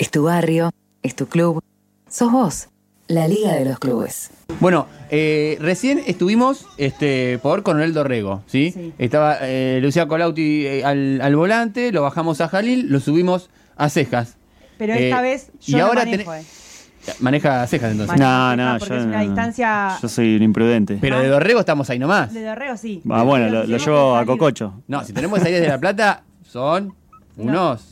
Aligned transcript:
Es 0.00 0.10
tu 0.10 0.22
barrio, 0.24 0.70
es 1.02 1.14
tu 1.14 1.26
club, 1.26 1.62
sos 2.08 2.32
vos, 2.32 2.68
la 3.06 3.28
Liga 3.28 3.52
de 3.52 3.66
los 3.66 3.78
Clubes. 3.78 4.30
Bueno, 4.58 4.86
eh, 5.10 5.58
recién 5.60 6.00
estuvimos 6.06 6.64
este, 6.78 7.38
por 7.42 7.62
Coronel 7.62 7.92
Dorrego, 7.92 8.42
¿sí? 8.46 8.70
Sí. 8.72 8.94
Estaba 8.98 9.36
eh, 9.42 9.78
Lucía 9.82 10.08
Colauti 10.08 10.64
eh, 10.66 10.84
al, 10.86 11.20
al 11.20 11.36
volante, 11.36 11.92
lo 11.92 12.00
bajamos 12.00 12.40
a 12.40 12.48
Jalil, 12.48 12.86
lo 12.88 12.98
subimos 13.00 13.50
a 13.76 13.90
Cejas. 13.90 14.36
Pero 14.78 14.94
esta 14.94 15.18
Eh, 15.18 15.22
vez 15.22 15.50
y 15.66 15.72
yo 15.72 15.78
no 15.80 15.84
ahora 15.88 16.04
manejo, 16.06 16.30
tenés- 16.32 16.40
eh. 16.40 17.12
Maneja 17.20 17.66
Cejas 17.66 17.92
entonces. 17.92 18.18
Maneja 18.18 18.56
No, 18.56 18.62
Cejas 18.62 18.72
no, 18.72 18.78
porque 18.78 18.94
yo, 18.94 19.00
es 19.00 19.06
una 19.06 19.20
distancia- 19.20 19.98
yo 20.00 20.08
soy 20.08 20.36
un 20.36 20.42
imprudente. 20.44 20.96
Pero 20.98 21.20
de 21.20 21.28
Dorrego 21.28 21.60
estamos 21.60 21.90
ahí 21.90 21.98
nomás. 21.98 22.32
De 22.32 22.42
Dorrego 22.42 22.78
sí. 22.78 23.02
Ah, 23.10 23.22
bueno, 23.22 23.50
lo, 23.50 23.64
llevo 23.76 24.16
a 24.16 24.24
Cococho. 24.24 24.82
No, 24.88 25.04
si 25.04 25.12
tenemos 25.12 25.38
que 25.38 25.44
salir 25.44 25.60
de 25.60 25.68
La 25.68 25.78
Plata, 25.78 26.22
son 26.42 26.94
unos 27.36 27.84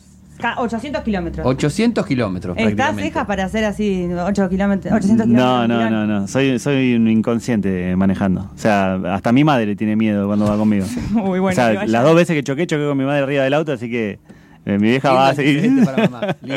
800 0.56 1.02
kilómetros. 1.02 1.46
800 1.46 2.06
kilómetros 2.06 2.56
¿Estás 2.58 2.96
cejas 2.96 3.26
para 3.26 3.44
hacer 3.44 3.64
así 3.64 4.08
8 4.12 4.48
kilómetros, 4.48 4.92
800 4.94 5.26
No, 5.26 5.34
kilómetros? 5.62 5.90
no, 5.90 6.06
no, 6.06 6.20
no. 6.20 6.28
Soy, 6.28 6.58
soy 6.58 6.94
un 6.94 7.08
inconsciente 7.08 7.94
manejando. 7.96 8.50
O 8.54 8.58
sea, 8.58 8.94
hasta 9.12 9.32
mi 9.32 9.44
madre 9.44 9.74
tiene 9.76 9.96
miedo 9.96 10.26
cuando 10.26 10.46
va 10.46 10.56
conmigo. 10.56 10.86
Muy 11.10 11.40
bueno. 11.40 11.52
o 11.52 11.52
sea, 11.54 11.84
las 11.86 12.04
dos 12.04 12.14
veces 12.14 12.34
que 12.36 12.42
choqué, 12.42 12.66
choqué 12.66 12.86
con 12.86 12.96
mi 12.96 13.04
madre 13.04 13.22
arriba 13.22 13.44
del 13.44 13.54
auto, 13.54 13.72
así 13.72 13.90
que 13.90 14.18
eh, 14.66 14.78
mi 14.78 14.88
vieja 14.90 15.08
Lindo 15.08 15.20
va 15.22 15.28
a 15.30 15.34
seguir. 15.34 15.84
para 15.84 16.08
mamá, 16.08 16.36
Sí, 16.42 16.48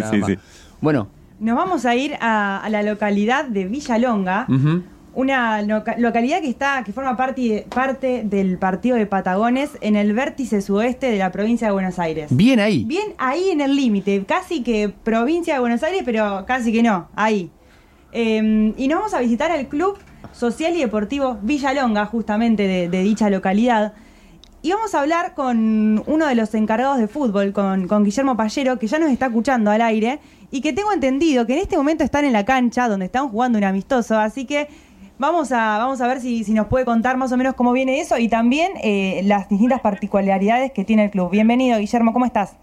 para 0.00 0.10
sí, 0.10 0.16
mamá. 0.16 0.26
sí. 0.26 0.38
Bueno, 0.80 1.08
Nos 1.40 1.56
vamos 1.56 1.86
a 1.86 1.94
ir 1.94 2.14
a, 2.20 2.58
a 2.58 2.68
la 2.70 2.82
localidad 2.82 3.44
de 3.46 3.66
Villalonga, 3.66 4.46
ujú. 4.48 4.82
Una 5.14 5.60
loca- 5.62 5.96
localidad 5.98 6.40
que 6.40 6.48
está 6.48 6.82
que 6.84 6.92
forma 6.92 7.16
parte, 7.16 7.66
parte 7.74 8.22
del 8.24 8.58
partido 8.58 8.96
de 8.96 9.06
Patagones 9.06 9.70
en 9.80 9.96
el 9.96 10.12
vértice 10.14 10.62
sudoeste 10.62 11.10
de 11.10 11.18
la 11.18 11.30
provincia 11.32 11.66
de 11.68 11.72
Buenos 11.72 11.98
Aires. 11.98 12.34
bien 12.34 12.60
ahí. 12.60 12.84
Bien 12.84 13.14
ahí 13.18 13.50
en 13.50 13.60
el 13.60 13.76
límite, 13.76 14.24
casi 14.26 14.62
que 14.62 14.88
provincia 15.02 15.54
de 15.54 15.60
Buenos 15.60 15.82
Aires, 15.82 16.02
pero 16.04 16.44
casi 16.46 16.72
que 16.72 16.82
no, 16.82 17.08
ahí. 17.14 17.50
Eh, 18.12 18.72
y 18.76 18.88
nos 18.88 18.98
vamos 18.98 19.14
a 19.14 19.20
visitar 19.20 19.50
el 19.50 19.66
Club 19.68 19.98
Social 20.32 20.74
y 20.76 20.80
Deportivo 20.80 21.38
Villalonga, 21.42 22.06
justamente 22.06 22.66
de, 22.66 22.88
de 22.88 23.02
dicha 23.02 23.30
localidad. 23.30 23.92
Y 24.64 24.70
vamos 24.72 24.94
a 24.94 25.00
hablar 25.00 25.34
con 25.34 26.02
uno 26.06 26.26
de 26.26 26.34
los 26.36 26.54
encargados 26.54 26.98
de 26.98 27.08
fútbol, 27.08 27.52
con, 27.52 27.88
con 27.88 28.04
Guillermo 28.04 28.36
Pallero, 28.36 28.78
que 28.78 28.86
ya 28.86 28.98
nos 28.98 29.10
está 29.10 29.26
escuchando 29.26 29.70
al 29.70 29.82
aire 29.82 30.20
y 30.52 30.60
que 30.60 30.72
tengo 30.72 30.92
entendido 30.92 31.46
que 31.46 31.54
en 31.54 31.58
este 31.60 31.76
momento 31.76 32.04
están 32.04 32.24
en 32.24 32.32
la 32.32 32.44
cancha 32.44 32.88
donde 32.88 33.06
están 33.06 33.28
jugando 33.28 33.58
un 33.58 33.64
amistoso. 33.64 34.18
Así 34.18 34.44
que 34.44 34.68
vamos 35.18 35.52
a, 35.52 35.78
vamos 35.78 36.00
a 36.00 36.06
ver 36.08 36.20
si, 36.20 36.44
si 36.44 36.52
nos 36.54 36.66
puede 36.66 36.84
contar 36.84 37.16
más 37.16 37.32
o 37.32 37.36
menos 37.36 37.54
cómo 37.54 37.72
viene 37.72 38.00
eso 38.00 38.18
y 38.18 38.28
también 38.28 38.72
eh, 38.82 39.20
las 39.24 39.48
distintas 39.48 39.80
particularidades 39.80 40.72
que 40.72 40.84
tiene 40.84 41.04
el 41.04 41.10
club. 41.10 41.30
Bienvenido, 41.30 41.78
Guillermo, 41.78 42.12
¿cómo 42.12 42.24
estás? 42.26 42.56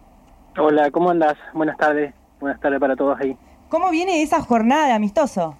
Hola, 0.57 0.91
¿cómo 0.91 1.09
andas? 1.09 1.35
Buenas 1.53 1.77
tardes. 1.77 2.13
Buenas 2.39 2.59
tardes 2.59 2.79
para 2.79 2.95
todos 2.95 3.19
ahí. 3.19 3.35
¿Cómo 3.69 3.89
viene 3.91 4.21
esa 4.21 4.41
jornada 4.41 4.87
de 4.87 4.93
amistoso? 4.93 5.55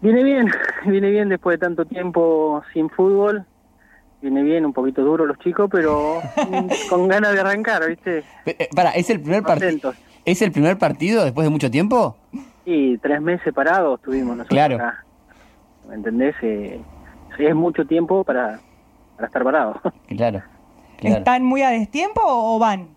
Viene 0.00 0.22
bien, 0.22 0.50
viene 0.86 1.10
bien 1.10 1.28
después 1.28 1.58
de 1.58 1.66
tanto 1.66 1.84
tiempo 1.84 2.62
sin 2.72 2.88
fútbol. 2.90 3.44
Viene 4.20 4.42
bien, 4.42 4.66
un 4.66 4.72
poquito 4.72 5.02
duro 5.02 5.26
los 5.26 5.38
chicos, 5.38 5.68
pero 5.70 6.20
con 6.90 7.06
ganas 7.06 7.32
de 7.32 7.40
arrancar, 7.40 7.86
¿viste? 7.86 8.24
Eh, 8.46 8.68
Para, 8.74 8.90
¿es 8.90 9.10
el 9.10 9.20
primer 9.20 9.42
partido? 9.42 9.94
¿Es 10.24 10.42
el 10.42 10.52
primer 10.52 10.76
partido 10.76 11.24
después 11.24 11.46
de 11.46 11.50
mucho 11.50 11.70
tiempo? 11.70 12.16
Y 12.64 12.98
tres 12.98 13.20
meses 13.22 13.52
parados 13.54 14.00
tuvimos 14.02 14.36
nosotros 14.36 14.48
Claro. 14.48 14.76
acá. 14.76 15.04
¿Me 15.88 15.94
entendés? 15.94 16.34
Eh, 16.42 16.80
es 17.38 17.54
mucho 17.54 17.84
tiempo 17.86 18.24
para, 18.24 18.60
para 19.16 19.26
estar 19.26 19.42
parados. 19.44 19.76
Claro. 20.08 20.42
claro. 20.98 21.16
¿Están 21.18 21.44
muy 21.44 21.62
a 21.62 21.70
destiempo 21.70 22.20
o 22.24 22.56
o 22.56 22.58
van? 22.58 22.88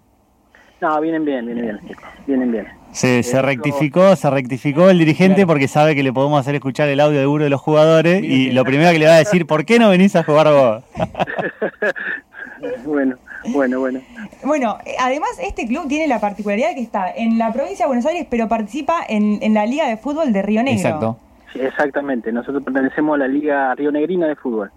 no, 0.82 1.00
vienen 1.00 1.24
bien, 1.26 1.46
vienen 1.46 1.64
bien, 1.64 1.80
chicos. 1.88 2.04
Vienen 2.26 2.52
bien. 2.52 2.68
Se, 2.92 3.22
se 3.24 3.38
Eso- 3.38 3.42
rectificó, 3.44 4.16
se 4.16 4.30
rectificó 4.32 4.90
el 4.90 4.98
dirigente 4.98 5.36
Claro. 5.36 5.48
porque 5.48 5.68
sabe 5.68 5.94
que 5.96 6.02
le 6.04 6.12
podemos 6.12 6.40
hacer 6.40 6.56
escuchar 6.56 6.90
el 6.90 7.00
audio 7.00 7.20
de 7.20 7.28
uno 7.28 7.44
de 7.44 7.50
los 7.52 7.62
jugadores 7.62 8.24
y 8.24 8.50
lo 8.52 8.66
primero 8.66 8.92
que 8.92 8.98
le 9.00 9.06
va 9.06 9.14
a 9.14 9.18
decir, 9.20 9.46
¿por 9.46 9.64
qué 9.66 9.78
no 9.78 9.90
venís 9.90 10.16
a 10.16 10.24
jugar 10.24 10.48
vos? 10.48 10.84
bueno, 12.86 13.16
bueno, 13.54 13.80
bueno. 13.80 14.00
Bueno, 14.44 14.78
eh, 14.86 14.96
además 15.00 15.30
este 15.42 15.68
club 15.68 15.88
tiene 15.88 16.08
la 16.08 16.20
particularidad 16.20 16.70
de 16.70 16.76
que 16.76 16.82
está 16.82 17.12
en 17.12 17.38
la 17.38 17.54
provincia 17.54 17.86
de 17.86 17.88
Buenos 17.88 18.06
Aires, 18.08 18.26
pero 18.30 18.48
participa 18.48 19.02
en, 19.08 19.40
en 19.42 19.54
la 19.54 19.66
Liga 19.68 19.88
de 19.88 19.98
Fútbol 19.98 20.34
de 20.34 20.42
Río 20.42 20.64
Negro. 20.64 20.80
Exacto. 20.80 21.18
Sí, 21.54 21.60
exactamente. 21.60 22.32
Nosotros 22.32 22.64
pertenecemos 22.64 23.16
a 23.16 23.18
la 23.20 23.28
Liga 23.28 23.74
Río 23.76 23.92
Negrina 23.92 24.28
de 24.28 24.36
Fútbol. 24.36 24.72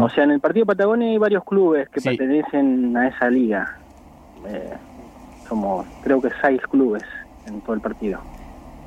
O 0.00 0.08
sea, 0.10 0.24
en 0.24 0.32
el 0.32 0.40
partido 0.40 0.66
Patagonia 0.66 1.08
hay 1.08 1.18
varios 1.18 1.44
clubes 1.44 1.88
que 1.88 2.00
Sí. 2.00 2.10
pertenecen 2.10 2.96
a 2.96 3.08
esa 3.08 3.30
liga. 3.30 3.76
Eh, 4.46 4.74
somos, 5.48 5.86
creo 6.02 6.20
que 6.20 6.28
seis 6.42 6.60
clubes 6.70 7.02
en 7.46 7.60
todo 7.62 7.74
el 7.74 7.80
partido. 7.80 8.20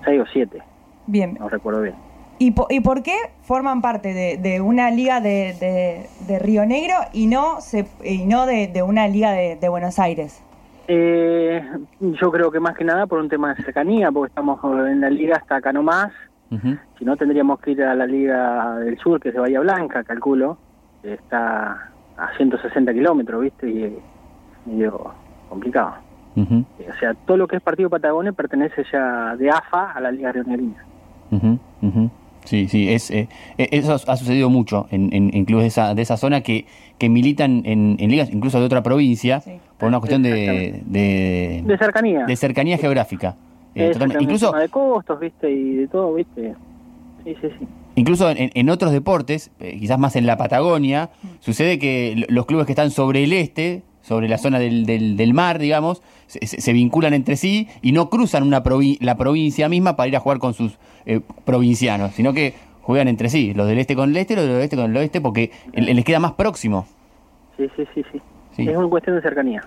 Seis 0.06 0.22
o 0.22 0.25
siete, 0.31 0.61
Bien. 1.07 1.35
no 1.39 1.50
recuerdo 1.50 1.81
bien. 1.81 1.95
¿Y, 2.39 2.51
po- 2.51 2.67
y 2.69 2.79
por 2.81 3.03
qué 3.03 3.16
forman 3.44 3.81
parte 3.81 4.13
de, 4.13 4.38
de 4.38 4.59
una 4.61 4.90
liga 4.91 5.22
de, 5.22 5.53
de- 5.59 6.07
de 6.28 6.40
Río 6.40 6.66
Negro 6.66 6.95
y 7.13 7.28
no, 7.28 7.61
se, 7.61 7.85
y 8.03 8.25
no 8.25 8.45
de, 8.45 8.67
de 8.67 8.81
una 8.84 9.07
liga 9.07 9.31
de, 9.31 9.55
de 9.55 9.69
Buenos 9.69 9.97
Aires? 10.00 10.41
Eh, 10.88 11.61
yo 12.01 12.31
creo 12.31 12.51
que 12.51 12.59
más 12.59 12.75
que 12.75 12.84
nada 12.84 13.07
por 13.07 13.19
un 13.19 13.29
tema 13.29 13.53
de 13.53 13.63
cercanía, 13.63 14.11
porque 14.11 14.29
estamos 14.29 14.59
en 14.63 15.01
la 15.01 15.09
liga 15.09 15.38
hasta 15.38 15.55
acá 15.57 15.72
nomás. 15.72 16.11
Si 17.00 17.06
no, 17.06 17.16
tendríamos 17.18 17.59
que 17.59 17.72
ir 17.72 17.84
a 17.84 17.96
la 17.96 18.06
liga 18.06 18.75
del 18.80 18.97
sur, 19.00 19.19
que 19.19 19.30
es 19.30 19.34
de 19.36 19.40
Bahía 19.41 19.59
Blanca, 19.59 20.03
calculo. 20.03 20.58
que 21.02 21.14
Está 21.14 21.90
a 22.18 22.38
160 22.38 22.94
kilómetros, 22.94 23.41
¿viste? 23.41 23.69
Y 23.69 23.84
es 23.84 23.94
medio 24.66 25.12
complicado. 25.50 25.96
Ujú, 26.36 26.64
O 26.90 26.94
sea, 27.00 27.14
todo 27.14 27.38
lo 27.38 27.47
que 27.47 27.58
es 27.58 27.62
partido 27.62 27.90
Patagonia 27.90 28.31
pertenece 28.31 28.84
ya 28.91 29.36
de 29.36 29.50
AFA 29.52 29.91
a 29.91 30.00
la 30.02 30.12
Liga 30.12 30.34
ujú. 31.31 32.09
Sí, 32.46 32.68
sí, 32.68 32.91
es, 32.91 33.09
eh, 33.12 33.30
eh, 33.58 33.70
eso 33.72 33.94
ha 33.94 34.18
sucedido 34.18 34.50
mucho 34.50 34.88
en, 34.91 35.14
en- 35.14 35.34
en 35.34 35.46
clubes 35.46 35.64
de 35.64 35.68
esa, 35.68 35.96
de 35.96 36.02
esa 36.02 36.18
zona 36.18 36.41
que, 36.41 36.66
que 36.97 37.08
militan 37.08 37.62
en, 37.66 37.96
en 38.00 38.12
ligas 38.12 38.30
incluso 38.34 38.59
de 38.59 38.66
otra 38.66 38.84
provincia 38.84 39.40
Sí. 39.40 39.59
por 39.78 39.88
una 39.88 40.00
cuestión 40.00 40.24
de, 40.24 40.81
de, 40.85 41.62
De 41.66 41.78
cercanía. 41.78 42.25
de 42.25 42.35
cercanía 42.35 42.78
geográfica. 42.78 43.35
Eh, 43.75 43.91
Incluso, 44.19 44.51
de 44.51 44.69
costos, 44.69 45.19
¿viste? 45.19 45.50
Y 45.51 45.75
de 45.75 45.88
todo, 45.88 46.13
¿viste? 46.13 46.56
Sí, 47.23 47.35
sí, 47.41 47.47
sí. 47.57 47.67
incluso 47.95 48.29
en, 48.29 48.51
en 48.53 48.69
otros 48.69 48.91
deportes, 48.91 49.50
eh, 49.59 49.78
quizás 49.79 49.97
más 49.97 50.16
en 50.16 50.28
la 50.28 50.38
Patagonia, 50.38 51.09
sucede 51.39 51.79
que 51.79 52.25
los 52.29 52.45
clubes 52.45 52.66
que 52.66 52.73
están 52.73 52.91
sobre 52.91 53.23
el 53.23 53.34
este, 53.34 53.84
sobre 54.01 54.28
la 54.28 54.38
zona 54.38 54.59
del, 54.59 54.85
del, 54.85 55.16
del 55.16 55.34
mar, 55.34 55.57
digamos, 55.59 56.03
se, 56.28 56.73
vinculan 56.73 57.13
entre 57.13 57.38
sí 57.38 57.67
y 57.81 57.94
no 57.94 58.09
cruzan 58.09 58.44
una 58.44 58.61
provi- 58.63 58.97
la 59.00 59.16
provincia 59.16 59.69
misma 59.69 59.95
para 59.95 60.07
ir 60.09 60.16
a 60.17 60.19
jugar 60.19 60.40
con 60.40 60.53
sus 60.53 60.78
eh, 61.05 61.22
provincianos, 61.45 62.11
sino 62.13 62.34
que 62.34 62.53
juegan 62.81 63.07
entre 63.07 63.29
sí, 63.29 63.53
los 63.53 63.66
del 63.67 63.79
este 63.79 63.95
con 63.95 64.09
el 64.09 64.17
este, 64.17 64.35
los 64.35 64.45
del 64.45 64.55
oeste 64.57 64.75
con 64.75 64.91
el 64.91 64.97
oeste, 64.97 65.22
porque 65.22 65.51
les 65.73 66.03
queda 66.03 66.19
más 66.19 66.34
próximo. 66.34 66.85
Sí, 67.55 67.66
sí, 67.78 67.84
sí, 67.95 68.03
sí. 68.11 68.22
Sí. 68.56 68.69
Es 68.69 68.78
una 68.78 68.88
cuestión 68.88 69.16
de 69.16 69.22
cercanía. 69.24 69.64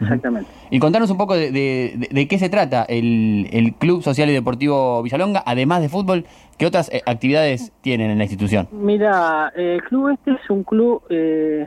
Exactamente. 0.00 0.50
Y 0.70 0.78
contanos 0.80 1.10
un 1.10 1.16
poco 1.16 1.34
de, 1.34 1.52
de- 1.52 1.94
de- 1.96 2.08
de 2.10 2.28
qué 2.28 2.38
se 2.38 2.48
trata 2.48 2.82
el, 2.88 3.48
el 3.52 3.74
Club 3.74 4.02
Social 4.02 4.28
y 4.28 4.32
Deportivo 4.32 5.02
Villalonga, 5.02 5.42
además 5.46 5.82
de 5.82 5.88
fútbol, 5.88 6.24
¿qué 6.58 6.66
otras 6.66 6.92
eh, 6.92 7.02
actividades 7.06 7.72
tienen 7.80 8.10
en 8.10 8.18
la 8.18 8.24
institución? 8.24 8.66
Mira, 8.72 9.52
eh, 9.56 9.74
el 9.76 9.82
club 9.84 10.08
este 10.10 10.32
es 10.32 10.50
un 10.50 10.64
club 10.64 11.02
eh, 11.10 11.66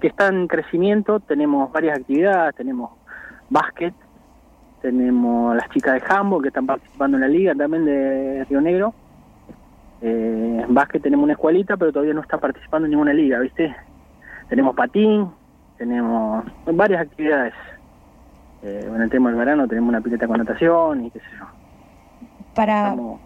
que 0.00 0.08
está 0.08 0.26
en 0.28 0.48
crecimiento. 0.48 1.20
Tenemos 1.20 1.70
varias 1.72 1.98
actividades. 1.98 2.56
Tenemos 2.56 2.90
básquet. 3.48 3.94
Tenemos 4.82 5.56
las 5.56 5.68
chicas 5.70 5.94
de 5.94 6.02
handball 6.14 6.42
que 6.42 6.48
están 6.48 6.66
participando 6.66 7.16
en 7.16 7.20
la 7.22 7.28
liga 7.28 7.54
también 7.54 7.84
de 7.84 8.44
Río 8.48 8.60
Negro. 8.60 8.94
Eh, 10.00 10.64
en 10.68 10.74
básquet 10.74 11.02
tenemos 11.02 11.24
una 11.24 11.32
escuelita, 11.32 11.76
pero 11.76 11.92
todavía 11.92 12.14
no 12.14 12.20
está 12.20 12.38
participando 12.38 12.86
en 12.86 12.90
ninguna 12.90 13.12
liga, 13.12 13.40
¿viste? 13.40 13.74
Tenemos 14.48 14.76
patín, 14.76 15.28
tenemos 15.78 16.44
varias 16.66 17.00
actividades. 17.02 17.54
Eh, 18.62 18.84
en 18.92 19.00
el 19.00 19.08
tema 19.10 19.30
del 19.30 19.38
verano 19.38 19.68
tenemos 19.68 19.88
una 19.88 20.00
pileta 20.00 20.26
con 20.26 20.38
natación 20.38 21.04
y 21.06 21.10
qué 21.10 21.20
sé 21.20 21.26
yo. 21.38 21.46
Para, 22.54 22.90
Estamos- 22.90 23.20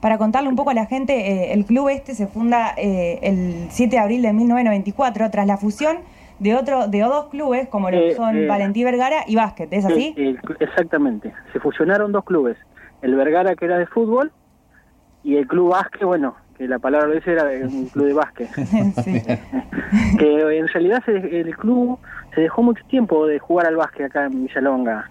para 0.00 0.16
contarle 0.18 0.48
un 0.48 0.56
poco 0.56 0.70
a 0.70 0.74
la 0.74 0.86
gente, 0.86 1.12
eh, 1.14 1.52
el 1.52 1.66
club 1.66 1.90
este 1.90 2.14
se 2.14 2.26
funda 2.26 2.72
eh, 2.78 3.18
el 3.22 3.66
7 3.70 3.96
de 3.96 3.98
abril 4.02 4.22
de 4.22 4.32
1994 4.32 5.30
tras 5.30 5.46
la 5.46 5.58
fusión 5.58 5.98
de 6.38 6.54
otro 6.56 6.88
de 6.88 7.00
dos 7.00 7.26
clubes 7.26 7.68
como 7.68 7.90
lo 7.90 7.98
que 7.98 8.08
Eh, 8.12 8.14
son 8.16 8.34
eh, 8.34 8.46
Valentí 8.46 8.82
Vergara 8.82 9.24
y 9.26 9.36
Básquet, 9.36 9.70
¿es 9.72 9.84
así? 9.84 10.14
Exactamente. 10.58 11.34
Se 11.52 11.60
fusionaron 11.60 12.12
dos 12.12 12.24
clubes. 12.24 12.56
El 13.02 13.14
Vergara, 13.14 13.54
que 13.56 13.66
era 13.66 13.76
de 13.78 13.86
fútbol, 13.86 14.32
y 15.22 15.36
el 15.36 15.46
Club 15.46 15.72
Básquet, 15.72 16.04
bueno, 16.04 16.34
que 16.60 16.68
la 16.68 16.78
palabra 16.78 17.08
dice, 17.14 17.32
era 17.32 17.44
de 17.46 17.64
un 17.64 17.86
club 17.86 18.04
de 18.06 18.12
básquet. 18.12 18.48
Sí. 19.02 19.22
que 20.18 20.58
en 20.58 20.68
realidad 20.68 21.02
se- 21.06 21.40
el 21.40 21.56
club 21.56 21.98
se 22.34 22.42
dejó 22.42 22.62
mucho 22.62 22.84
tiempo 22.88 23.26
de 23.26 23.38
jugar 23.38 23.66
al 23.66 23.76
básquet 23.76 24.06
acá 24.06 24.26
en 24.26 24.44
Villalonga. 24.46 25.08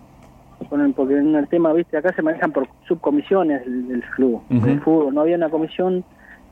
Bueno, 0.69 0.94
Porque 0.96 1.18
en 1.18 1.34
el 1.34 1.48
tema, 1.48 1.74
viste, 1.74 1.98
acá 1.98 2.13
se 2.13 2.22
manejan 2.22 2.51
por 2.51 2.68
subcomisiones 2.88 3.66
del, 3.66 4.04
club, 4.16 4.44
del 4.50 4.80
fútbol. 4.81 5.13
No 5.16 5.22
había 5.22 5.38
una 5.38 5.50
comisión, 5.50 6.04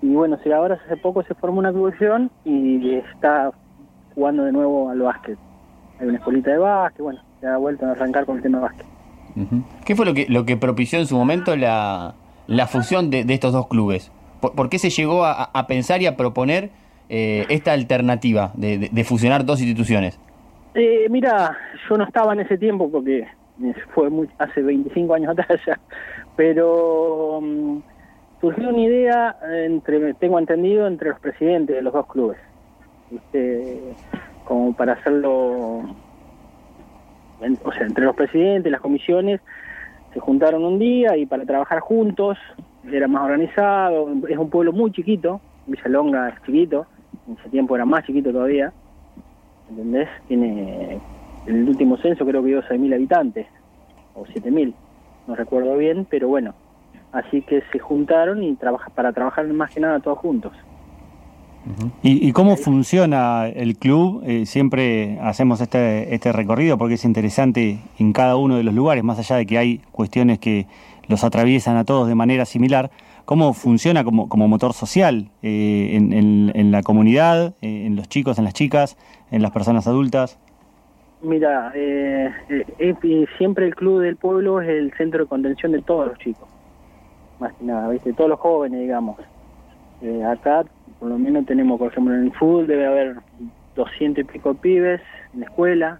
y 0.01 0.13
bueno, 0.15 0.39
si 0.43 0.51
ahora 0.51 0.79
hace 0.83 0.97
poco 0.97 1.21
se 1.23 1.35
formó 1.35 1.59
una 1.59 1.71
comisión 1.71 2.31
y 2.43 2.95
está 2.95 3.51
jugando 4.15 4.45
de 4.45 4.51
nuevo 4.51 4.89
al 4.89 4.99
básquet. 4.99 5.37
Hay 5.99 6.07
una 6.07 6.17
escuelita 6.17 6.49
de 6.51 6.57
básquet, 6.57 7.01
bueno, 7.03 7.19
se 7.39 7.45
ha 7.47 7.57
vuelto 7.57 7.85
a 7.85 7.91
arrancar 7.91 8.25
con 8.25 8.37
el 8.37 8.41
tema 8.41 8.59
básquet. 8.61 8.85
Ujú. 9.35 9.61
¿Qué 9.85 9.95
fue 9.95 10.05
lo 10.07 10.15
que, 10.15 10.25
lo 10.27 10.43
que 10.45 10.57
propició 10.57 10.97
en 10.97 11.05
su 11.05 11.15
momento 11.15 11.55
la, 11.55 12.15
la 12.47 12.65
fusión 12.65 13.11
de, 13.11 13.23
de 13.25 13.33
estos 13.35 13.53
dos 13.53 13.67
clubes? 13.67 14.11
¿Por, 14.39 14.69
qué 14.69 14.79
se 14.79 14.89
llegó 14.89 15.25
a, 15.25 15.43
a 15.43 15.67
pensar 15.67 16.01
y 16.01 16.05
a 16.05 16.15
proponer 16.15 16.69
eh, 17.09 17.45
esta 17.47 17.71
alternativa 17.71 18.51
de, 18.55 19.03
fusionar 19.05 19.45
dos 19.45 19.61
instituciones? 19.61 20.19
Eh, 20.73 21.07
mira, 21.09 21.57
yo 21.89 21.97
no 21.97 22.03
estaba 22.03 22.33
en 22.33 22.41
ese 22.41 22.57
tiempo 22.57 22.91
porque 22.91 23.25
fue 23.93 24.09
muy, 24.09 24.29
hace 24.37 24.61
25 24.61 25.13
años 25.13 25.29
atrás 25.37 25.61
ya, 25.65 25.79
pero 26.35 27.39
mm, 27.41 27.77
surgió 28.41 28.69
una 28.69 28.79
idea, 28.79 29.37
entre, 29.63 30.13
tengo 30.15 30.37
entendido, 30.37 30.85
entre 30.85 31.09
los 31.09 31.19
presidentes 31.21 31.77
de 31.77 31.81
los 31.81 31.93
dos 31.93 32.07
clubes, 32.07 32.37
¿viste? 33.09 33.79
como 34.43 34.73
para 34.73 34.93
hacerlo, 34.93 35.31
o 35.79 37.71
sea, 37.73 37.85
entre 37.85 38.03
los 38.03 38.15
presidentes, 38.15 38.69
las 38.69 38.81
comisiones, 38.81 39.39
se 40.13 40.19
juntaron 40.19 40.65
un 40.65 40.77
día 40.77 41.15
y 41.15 41.25
para 41.25 41.45
trabajar 41.45 41.79
juntos, 41.79 42.37
era 42.91 43.07
más 43.07 43.23
organizado, 43.23 44.07
es 44.27 44.37
un 44.37 44.49
pueblo 44.49 44.71
muy 44.71 44.91
chiquito, 44.91 45.41
Villalonga 45.65 46.29
es 46.29 46.43
chiquito, 46.45 46.85
en 47.27 47.37
ese 47.37 47.49
tiempo 47.49 47.75
era 47.75 47.85
más 47.85 48.05
chiquito 48.05 48.31
todavía, 48.31 48.71
¿entendés? 49.69 50.07
Tiene 50.27 50.99
el 51.45 51.67
último 51.67 51.97
censo 51.97 52.25
creo 52.25 52.41
que 52.41 52.49
dio 52.49 52.61
6.000 52.63 52.93
habitantes, 52.93 53.47
o 54.15 54.25
7.000, 54.25 54.73
no 55.27 55.35
recuerdo 55.35 55.77
bien, 55.77 56.05
pero 56.09 56.27
bueno, 56.27 56.53
así 57.11 57.41
que 57.41 57.61
se 57.71 57.79
juntaron 57.79 58.43
y 58.43 58.55
trabaja 58.55 58.89
para 58.89 59.11
trabajar 59.13 59.47
más 59.47 59.73
que 59.73 59.79
nada 59.79 59.99
todos 59.99 60.19
juntos. 60.19 60.53
¿Y, 62.01 62.25
y 62.27 62.31
cómo 62.31 62.55
funciona 62.55 63.47
el 63.47 63.77
club? 63.77 64.23
Eh, 64.25 64.45
siempre 64.45 65.19
hacemos 65.21 65.59
este, 65.59 66.13
este 66.15 66.31
recorrido 66.31 66.77
porque 66.77 66.93
es 66.93 67.03
interesante 67.03 67.79
en 67.99 68.13
cada 68.13 68.37
uno 68.37 68.55
de 68.55 68.63
los 68.63 68.73
lugares, 68.73 69.03
más 69.03 69.19
allá 69.19 69.35
de 69.35 69.45
que 69.45 69.57
hay 69.57 69.81
cuestiones 69.91 70.39
que 70.39 70.65
los 71.07 71.23
atraviesan 71.23 71.77
a 71.77 71.85
todos 71.85 72.07
de 72.07 72.15
manera 72.15 72.45
similar. 72.45 72.91
¿Cómo 73.25 73.53
funciona 73.53 74.03
como, 74.03 74.27
motor 74.47 74.73
social 74.73 75.29
eh, 75.41 75.89
en, 75.93 76.13
en- 76.13 76.71
la 76.71 76.81
comunidad, 76.83 77.55
eh, 77.61 77.85
en 77.85 77.95
los 77.95 78.07
chicos, 78.07 78.37
en 78.37 78.45
las 78.45 78.53
chicas, 78.53 78.97
en 79.31 79.41
las 79.41 79.51
personas 79.51 79.85
adultas? 79.87 80.39
Mira, 81.21 81.71
eh, 81.75 82.29
eh, 82.79 83.25
siempre 83.37 83.65
el 83.65 83.75
club 83.75 84.01
del 84.01 84.15
pueblo 84.17 84.61
es 84.61 84.69
el 84.69 84.93
centro 84.93 85.23
de 85.23 85.27
contención 85.27 85.71
de 85.71 85.81
todos 85.81 86.07
los 86.07 86.17
chicos, 86.19 86.47
más 87.39 87.53
que 87.53 87.65
nada, 87.65 87.89
¿viste? 87.89 88.13
Todos 88.13 88.29
los 88.29 88.39
jóvenes, 88.39 88.79
digamos. 88.79 89.17
Eh, 90.01 90.23
acá, 90.23 90.63
por 90.99 91.09
lo 91.09 91.17
menos, 91.17 91.45
tenemos, 91.45 91.79
por 91.79 91.91
ejemplo, 91.91 92.13
en 92.13 92.25
el 92.25 92.31
fútbol 92.33 92.67
debe 92.67 92.85
haber 92.85 93.15
200 93.75 94.23
y 94.23 94.27
pico 94.27 94.53
pibes 94.53 95.01
en 95.33 95.39
la 95.41 95.45
escuela, 95.47 95.99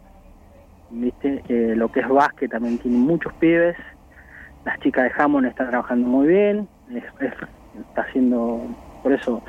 ¿viste? 0.92 1.44
Lo 1.76 1.92
que 1.92 2.02
es 2.02 2.08
básquet 2.08 2.52
también 2.52 2.78
tiene 2.78 2.98
muchos 2.98 3.34
pibes. 3.34 3.76
Las 4.68 4.82
chicas 4.82 5.06
de 5.06 5.12
Hammond 5.24 5.48
están 5.48 5.70
trabajando 5.70 6.06
muy 6.10 6.28
bien, 6.28 6.68
es- 6.94 7.04
es- 7.22 7.34
está 7.90 8.02
haciendo, 8.02 8.60
por 9.02 9.14
eso, 9.14 9.42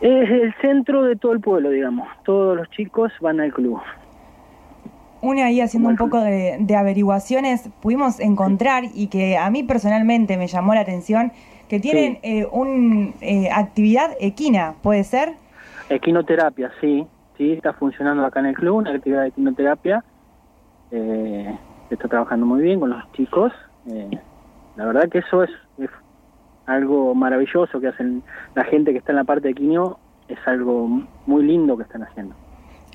es 0.00 0.30
el 0.30 0.54
centro 0.60 1.02
de 1.02 1.16
todo 1.16 1.32
el 1.32 1.40
pueblo, 1.40 1.70
digamos. 1.70 2.06
Todos 2.24 2.56
los 2.56 2.70
chicos 2.70 3.12
van 3.20 3.40
al 3.40 3.52
club. 3.52 3.80
Una 5.22 5.46
ahí 5.46 5.60
haciendo 5.60 5.88
un 5.88 5.96
poco 5.96 6.20
de, 6.20 6.56
de 6.60 6.76
averiguaciones, 6.76 7.68
pudimos 7.82 8.20
encontrar 8.20 8.84
y 8.94 9.08
que 9.08 9.36
a 9.36 9.50
mí 9.50 9.64
personalmente 9.64 10.36
me 10.36 10.46
llamó 10.46 10.72
la 10.74 10.82
atención, 10.82 11.32
que 11.68 11.80
tienen 11.80 12.18
Sí. 12.22 12.40
eh, 12.42 12.46
un 12.52 13.12
eh, 13.22 13.48
actividad 13.52 14.10
equina, 14.20 14.74
¿puede 14.82 15.02
ser? 15.02 15.30
Equinoterapia, 15.88 16.70
sí, 16.80 17.04
sí, 17.36 17.54
está 17.54 17.72
funcionando 17.72 18.24
acá 18.24 18.38
en 18.38 18.46
el 18.46 18.54
club, 18.54 18.76
una 18.76 18.92
actividad 18.92 19.22
de 19.22 19.28
equinoterapia. 19.28 20.04
Eh, 20.92 21.52
se 21.88 21.94
está 21.94 22.08
trabajando 22.08 22.46
muy 22.46 22.62
bien 22.62 22.80
con 22.80 22.90
los 22.90 23.12
chicos. 23.12 23.52
Eh, 23.90 24.18
la 24.76 24.86
verdad 24.86 25.08
que 25.08 25.18
eso 25.18 25.42
es, 25.42 25.50
es 25.78 25.90
algo 26.66 27.14
maravilloso 27.14 27.80
que 27.80 27.88
hacen 27.88 28.22
la 28.54 28.64
gente 28.64 28.92
que 28.92 28.98
está 28.98 29.12
en 29.12 29.16
la 29.16 29.24
parte 29.24 29.48
de 29.48 29.50
equino, 29.50 29.98
es 30.28 30.38
algo 30.46 30.88
muy 31.26 31.44
lindo 31.44 31.76
que 31.76 31.82
están 31.82 32.02
haciendo. 32.02 32.34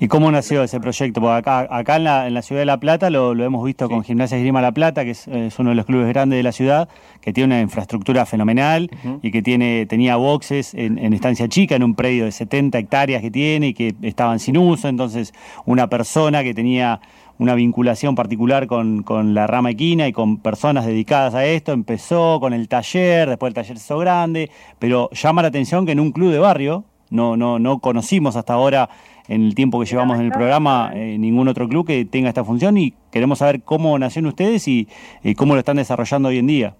¿Y 0.02 0.08
cómo 0.08 0.32
nació 0.32 0.62
ese 0.62 0.80
proyecto? 0.80 1.20
Porque 1.20 1.36
acá, 1.36 1.68
acá 1.70 1.96
en, 1.96 2.04
la, 2.04 2.26
en 2.26 2.32
la 2.32 2.40
ciudad 2.40 2.62
de 2.62 2.64
La 2.64 2.80
Plata 2.80 3.10
lo, 3.10 3.34
lo 3.34 3.44
hemos 3.44 3.62
visto 3.62 3.86
con 3.86 4.02
Gimnasia 4.02 4.38
Esgrima 4.38 4.62
La 4.62 4.72
Plata, 4.72 5.04
que 5.04 5.10
es, 5.10 5.28
es 5.28 5.58
uno 5.58 5.70
de 5.70 5.76
los 5.76 5.84
clubes 5.84 6.08
grandes 6.08 6.38
de 6.38 6.42
la 6.42 6.52
ciudad, 6.52 6.88
que 7.20 7.34
tiene 7.34 7.54
una 7.54 7.60
infraestructura 7.60 8.24
fenomenal 8.24 8.88
y 9.20 9.30
que 9.30 9.42
tiene 9.42 9.84
tenía 9.84 10.16
boxes 10.16 10.72
en, 10.72 10.96
en 10.96 11.12
estancia 11.12 11.48
chica, 11.48 11.76
en 11.76 11.82
un 11.82 11.94
predio 11.94 12.24
de 12.24 12.32
70 12.32 12.78
hectáreas 12.78 13.20
que 13.20 13.30
tiene 13.30 13.68
y 13.68 13.74
que 13.74 13.94
estaban 14.00 14.38
sin 14.38 14.56
uso. 14.56 14.88
Entonces, 14.88 15.34
una 15.66 15.88
persona 15.88 16.42
que 16.42 16.54
tenía 16.54 17.02
una 17.40 17.54
vinculación 17.54 18.14
particular 18.14 18.66
con, 18.66 19.02
con 19.02 19.32
la 19.32 19.46
rama 19.46 19.70
equina 19.70 20.06
y 20.06 20.12
con 20.12 20.36
personas 20.36 20.84
dedicadas 20.84 21.34
a 21.34 21.46
esto, 21.46 21.72
empezó 21.72 22.38
con 22.38 22.52
el 22.52 22.68
taller, 22.68 23.30
después 23.30 23.50
el 23.50 23.54
taller 23.54 23.78
se 23.78 23.84
hizo 23.84 23.98
grande, 23.98 24.50
pero 24.78 25.08
llama 25.12 25.40
la 25.40 25.48
atención 25.48 25.86
que 25.86 25.92
en 25.92 26.00
un 26.00 26.12
club 26.12 26.32
de 26.32 26.38
barrio, 26.38 26.84
no, 27.08 27.38
no, 27.38 27.58
no 27.58 27.78
conocimos 27.78 28.36
hasta 28.36 28.52
ahora 28.52 28.90
en 29.26 29.42
el 29.42 29.54
tiempo 29.54 29.80
que 29.80 29.86
llevamos 29.86 30.18
en 30.18 30.26
el 30.26 30.32
programa 30.32 30.90
eh, 30.94 31.16
ningún 31.18 31.48
otro 31.48 31.66
club 31.66 31.86
que 31.86 32.04
tenga 32.04 32.28
esta 32.28 32.44
función 32.44 32.76
y 32.76 32.92
queremos 33.10 33.38
saber 33.38 33.62
cómo 33.62 33.98
nacieron 33.98 34.28
ustedes 34.28 34.68
y, 34.68 34.86
y 35.22 35.34
cómo 35.34 35.54
lo 35.54 35.60
están 35.60 35.78
desarrollando 35.78 36.28
hoy 36.28 36.38
en 36.38 36.46
día. 36.46 36.74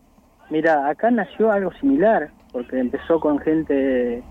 Mira, 0.51 0.89
acá 0.89 1.11
nació 1.11 1.51
algo 1.51 1.73
similar, 1.81 2.31
porque 2.53 2.79
empezó 2.79 3.19
con 3.19 3.39
gente 3.39 4.23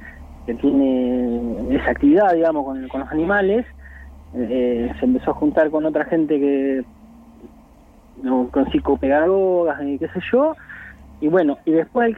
que 0.46 0.54
tiene 0.54 1.76
esa 1.76 1.90
actividad, 1.90 2.34
digamos, 2.36 2.66
con, 2.66 2.88
con 2.88 3.00
los 3.00 3.10
animales. 3.10 3.66
Eh, 4.36 4.92
se 5.00 5.06
empezó 5.06 5.32
a 5.32 5.36
juntar 5.36 5.70
con 5.72 5.86
otra 5.86 6.06
gente 6.06 6.40
que 6.40 6.84
no, 8.22 8.50
con 8.52 8.70
psicopedagogas 8.72 9.82
y 9.84 9.98
qué 9.98 10.08
sé 10.10 10.20
yo. 10.32 10.56
Y 11.22 11.28
bueno, 11.28 11.58
y 11.66 11.72
después, 11.72 12.16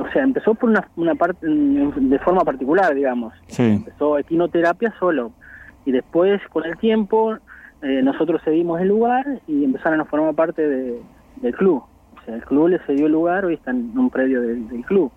o 0.00 0.12
sea, 0.12 0.22
empezó 0.22 0.54
por 0.54 0.70
una, 0.70 0.88
una 0.96 1.14
parte 1.14 1.46
de 1.46 2.18
forma 2.20 2.42
particular, 2.42 2.94
digamos. 2.94 3.32
Sí. 3.46 3.62
Empezó 3.62 4.18
equinoterapia 4.18 4.92
solo. 4.98 5.32
Y 5.84 5.92
después, 5.92 6.40
con 6.48 6.64
el 6.64 6.76
tiempo, 6.78 7.36
eh, 7.82 8.00
nosotros 8.02 8.40
cedimos 8.44 8.80
el 8.80 8.88
lugar 8.88 9.24
y 9.46 9.64
empezaron 9.64 10.00
a 10.00 10.04
formar 10.06 10.34
parte 10.34 10.66
de- 10.68 11.00
del 11.36 11.54
club. 11.54 11.82
O 12.20 12.24
sea, 12.24 12.34
el 12.36 12.44
club 12.44 12.68
le 12.68 12.78
cedió 12.80 13.06
el 13.06 13.12
lugar, 13.12 13.44
hoy 13.44 13.54
están 13.54 13.90
en 13.92 13.98
un 13.98 14.10
predio 14.10 14.40
del, 14.42 14.68
del 14.68 14.84
club. 14.84 15.10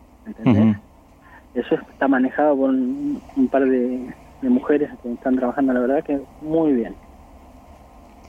Eso 1.54 1.76
está 1.76 2.08
manejado 2.08 2.56
por 2.58 2.70
un, 2.70 3.22
un 3.38 3.48
par 3.48 3.64
de, 3.66 4.08
de 4.45 4.50
mujeres 4.51 4.89
que 5.01 5.12
están 5.12 5.36
trabajando, 5.36 5.74
la 5.74 5.80
verdad, 5.81 6.03
que 6.03 6.19
muy 6.42 6.71
bien. 6.74 6.95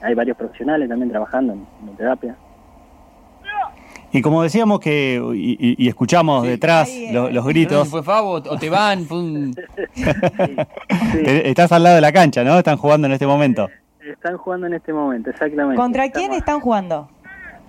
Hay 0.02 0.14
varios 0.14 0.36
profesionales 0.36 0.88
también 0.88 1.10
trabajando 1.10 1.52
en, 1.52 1.66
en 1.88 1.96
terapia. 1.96 2.36
Y 4.12 4.22
como 4.22 4.43
decíamos 4.43 4.81
que, 4.81 5.20
y, 5.34 5.52
y- 5.60 5.84
y 5.84 5.88
escuchamos 5.88 6.44
Sí. 6.44 6.48
detrás 6.50 6.88
Ahí, 6.88 7.05
eh. 7.06 7.12
lo- 7.12 7.31
los 7.31 7.44
gritos, 7.46 7.88
fue 7.88 8.02
Fabo 8.02 8.31
o 8.34 8.56
te 8.58 8.70
van, 8.70 9.05
fue 9.05 9.19
un... 9.19 9.55
Sí, 9.94 11.22
te- 11.24 11.48
estás 11.50 11.70
al 11.72 11.82
lado 11.82 11.96
de 11.96 12.00
la 12.00 12.12
cancha, 12.12 12.43
¿no? 12.44 12.56
Están 12.58 12.76
jugando 12.79 13.06
en 13.06 13.12
este 13.12 13.26
momento. 13.26 13.69
están 14.00 14.36
jugando 14.38 14.67
en 14.69 14.74
este 14.74 14.93
momento, 14.93 15.31
exactamente. 15.31 15.76
¿Contra 15.76 16.08
quién 16.10 16.32
están 16.32 16.60
jugando? 16.60 17.08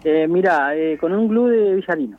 Eh, 0.04 0.28
mira, 0.30 0.74
eh, 0.76 0.98
con 1.00 1.14
un 1.14 1.28
club 1.28 1.50
de 1.50 1.76
Villarino. 1.76 2.18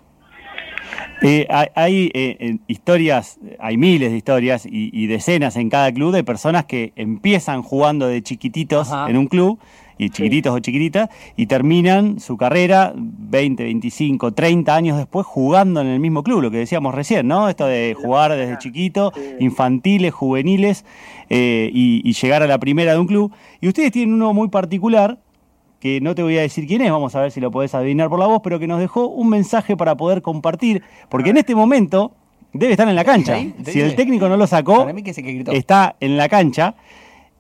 Eh, 1.23 1.47
hay 1.75 2.11
eh, 2.15 2.37
eh, 2.39 2.59
historias, 2.69 3.39
hay 3.59 3.77
miles 3.77 4.13
de 4.13 4.17
historias 4.17 4.65
y, 4.67 4.91
y 4.93 5.07
decenas 5.09 5.57
en 5.57 5.69
cada 5.69 5.93
club 5.93 6.13
de 6.13 6.23
personas 6.23 6.65
que 6.65 6.93
empiezan 6.95 7.63
jugando 7.63 8.07
de 8.07 8.23
chiquititos 8.23 8.93
Ajá. 8.93 9.11
en 9.11 9.17
un 9.17 9.27
club, 9.27 9.59
y 9.99 10.11
chiquititos 10.11 10.55
o 10.55 10.59
chiquititas, 10.61 11.11
y 11.37 11.47
terminan 11.47 12.21
su 12.21 12.37
carrera 12.37 12.93
20, 12.97 13.65
25, 13.65 14.33
30 14.33 14.75
años 14.75 14.97
después 14.97 15.27
jugando 15.27 15.81
en 15.81 15.89
el 15.89 16.01
mismo 16.01 16.23
club, 16.23 16.41
lo 16.41 16.51
que 16.51 16.59
decíamos 16.59 16.95
recién, 16.95 17.27
¿no? 17.27 17.49
Esto 17.49 17.67
de 17.67 17.95
jugar 18.01 18.31
desde 18.35 18.59
chiquito, 18.59 19.13
infantiles, 19.41 20.15
juveniles, 20.15 20.85
eh, 21.29 21.69
y, 21.73 22.01
y 22.09 22.13
llegar 22.13 22.43
a 22.43 22.47
la 22.47 22.59
primera 22.59 22.93
de 22.93 22.99
un 22.99 23.07
club. 23.07 23.33
Y 23.61 23.69
ustedes 23.69 23.91
tienen 23.91 24.15
uno 24.15 24.33
muy 24.33 24.49
particular, 24.49 25.19
que 25.81 26.01
no 26.01 26.15
te 26.15 26.23
voy 26.23 26.37
a 26.39 26.43
decir 26.43 26.67
quién 26.67 26.83
es, 26.83 26.91
vamos 26.91 27.15
a 27.15 27.21
ver 27.21 27.31
si 27.31 27.41
lo 27.41 27.51
podés 27.51 27.75
adivinar 27.75 28.09
por 28.09 28.19
la 28.19 28.27
voz, 28.27 28.41
pero 28.43 28.59
que 28.59 28.67
nos 28.67 28.81
dejó 28.81 29.07
un 29.09 29.29
mensaje 29.29 29.77
para 29.77 29.97
poder 29.97 30.23
compartir, 30.23 30.83
porque 31.09 31.31
en 31.31 31.37
este 31.37 31.55
momento 31.55 32.13
debe 32.53 32.73
estar 32.73 32.89
en 32.89 32.97
la 32.97 33.05
cancha. 33.05 33.37
Si 33.65 33.81
el 33.81 33.95
técnico 33.95 34.29
no 34.29 34.37
lo 34.37 34.47
sacó, 34.47 34.79
Para 34.79 34.93
mí 34.93 35.03
que 35.03 35.15
se 35.15 35.23
que 35.23 35.33
gritó. 35.33 35.53
está 35.53 35.97
en 36.01 36.17
la 36.17 36.29
cancha. 36.29 36.75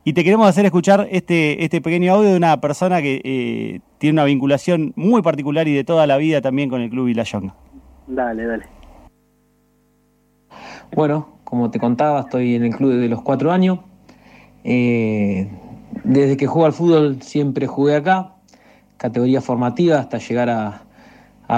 Y 0.04 0.12
te 0.14 0.24
queremos 0.24 0.48
hacer 0.48 0.64
escuchar 0.64 1.06
este, 1.10 1.64
este 1.64 1.82
pequeño 1.82 2.14
audio 2.14 2.30
de 2.30 2.36
una 2.36 2.60
persona 2.60 3.02
que 3.02 3.20
eh, 3.24 3.80
tiene 3.98 4.14
una 4.14 4.24
vinculación 4.24 4.92
muy 4.96 5.20
particular 5.20 5.68
y 5.68 5.74
de 5.74 5.84
toda 5.84 6.06
la 6.06 6.16
vida 6.16 6.40
también 6.40 6.70
con 6.70 6.80
el 6.80 6.88
Club 6.88 7.06
Vilayonga. 7.06 7.54
Dale, 8.06 8.46
dale. 8.46 8.64
Bueno, 10.94 11.28
como 11.44 11.70
te 11.70 11.78
contaba, 11.78 12.20
estoy 12.20 12.54
en 12.54 12.64
el 12.64 12.74
club 12.74 12.92
desde 12.92 13.08
los 13.08 13.20
cuatro 13.20 13.52
años. 13.52 13.80
Eh, 14.64 15.48
desde 16.04 16.36
que 16.36 16.46
juego 16.46 16.66
al 16.66 16.72
fútbol 16.72 17.22
siempre 17.22 17.66
jugué 17.66 17.96
acá, 17.96 18.34
categoría 18.96 19.40
formativa 19.40 19.98
hasta 19.98 20.18
llegar 20.18 20.50
a, 20.50 20.84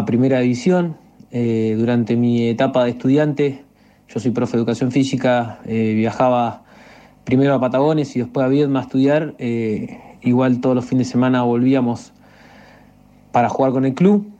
primera 0.06 0.40
división. 0.40 0.96
Eh, 1.32 1.74
durante 1.78 2.16
mi 2.16 2.48
etapa 2.48 2.84
de 2.84 2.90
estudiante, 2.90 3.64
yo 4.08 4.20
soy 4.20 4.30
profe 4.30 4.52
de 4.52 4.58
educación 4.58 4.92
física, 4.92 5.60
eh, 5.64 5.94
viajaba 5.94 6.64
primero 7.24 7.54
a 7.54 7.60
Patagones 7.60 8.14
y 8.16 8.20
después 8.20 8.44
a 8.44 8.48
Viedma 8.48 8.80
a 8.80 8.82
estudiar. 8.82 9.34
Eh, 9.38 9.98
igual 10.22 10.60
todos 10.60 10.76
los 10.76 10.84
fines 10.84 11.08
de 11.08 11.12
semana 11.12 11.42
volvíamos 11.42 12.12
para 13.32 13.48
jugar 13.48 13.72
con 13.72 13.84
el 13.84 13.94
club. 13.94 14.30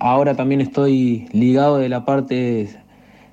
Ahora 0.00 0.34
también 0.34 0.60
estoy 0.60 1.28
ligado 1.32 1.78
de 1.78 1.88
la 1.88 2.04
parte 2.04 2.68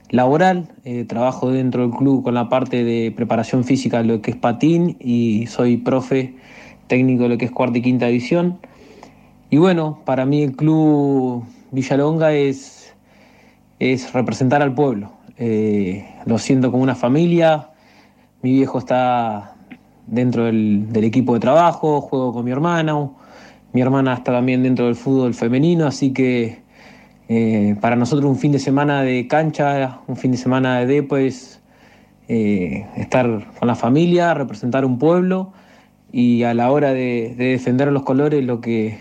laboral, 0.09 0.69
eh, 0.83 1.05
trabajo 1.05 1.51
dentro 1.51 1.81
del 1.81 1.91
club 1.91 2.23
con 2.23 2.33
la 2.33 2.49
parte 2.49 2.83
de 2.83 3.11
preparación 3.15 3.63
física, 3.63 4.01
lo 4.03 4.21
que 4.21 4.31
es 4.31 4.37
patín, 4.37 4.97
y 4.99 5.47
soy 5.47 5.77
profe 5.77 6.35
técnico 6.87 7.23
de 7.23 7.29
lo 7.29 7.37
que 7.37 7.45
es 7.45 7.51
cuarta 7.51 7.77
y 7.77 7.81
quinta 7.81 8.07
división. 8.07 8.59
Y 9.49 9.57
bueno, 9.57 10.01
para 10.05 10.25
mí 10.25 10.43
el 10.43 10.55
club 10.55 11.43
Villalonga 11.71 12.33
es, 12.33 12.93
es 13.79 14.13
representar 14.13 14.61
al 14.61 14.73
pueblo. 14.73 15.11
Eh, 15.37 16.05
lo 16.25 16.37
siento 16.37 16.71
como 16.71 16.83
una 16.83 16.95
familia, 16.95 17.69
mi 18.41 18.51
viejo 18.53 18.79
está 18.79 19.55
dentro 20.07 20.45
del, 20.45 20.91
del 20.91 21.03
equipo 21.03 21.33
de 21.33 21.39
trabajo, 21.39 22.01
juego 22.01 22.33
con 22.33 22.45
mi 22.45 22.51
hermano, 22.51 23.15
mi 23.73 23.81
hermana 23.81 24.13
está 24.13 24.31
también 24.31 24.63
dentro 24.63 24.85
del 24.85 24.95
fútbol 24.95 25.33
femenino, 25.33 25.85
así 25.85 26.11
que 26.13 26.66
eh, 27.29 27.75
para 27.81 27.95
nosotros 27.95 28.29
un 28.29 28.37
fin 28.37 28.51
de 28.51 28.59
semana 28.59 29.01
de 29.01 29.27
cancha, 29.27 29.99
un 30.07 30.15
fin 30.15 30.31
de 30.31 30.37
semana 30.37 30.79
de 30.79 30.85
depo 30.85 31.17
es 31.17 31.61
eh, 32.29 32.85
estar 32.95 33.47
con 33.59 33.67
la 33.67 33.75
familia, 33.75 34.33
representar 34.33 34.85
un 34.85 34.97
pueblo 34.97 35.51
y 36.11 36.43
a 36.43 36.53
la 36.53 36.71
hora 36.71 36.93
de, 36.93 37.35
de 37.37 37.45
defender 37.45 37.91
los 37.91 38.03
colores 38.03 38.43
lo 38.45 38.61
que, 38.61 38.97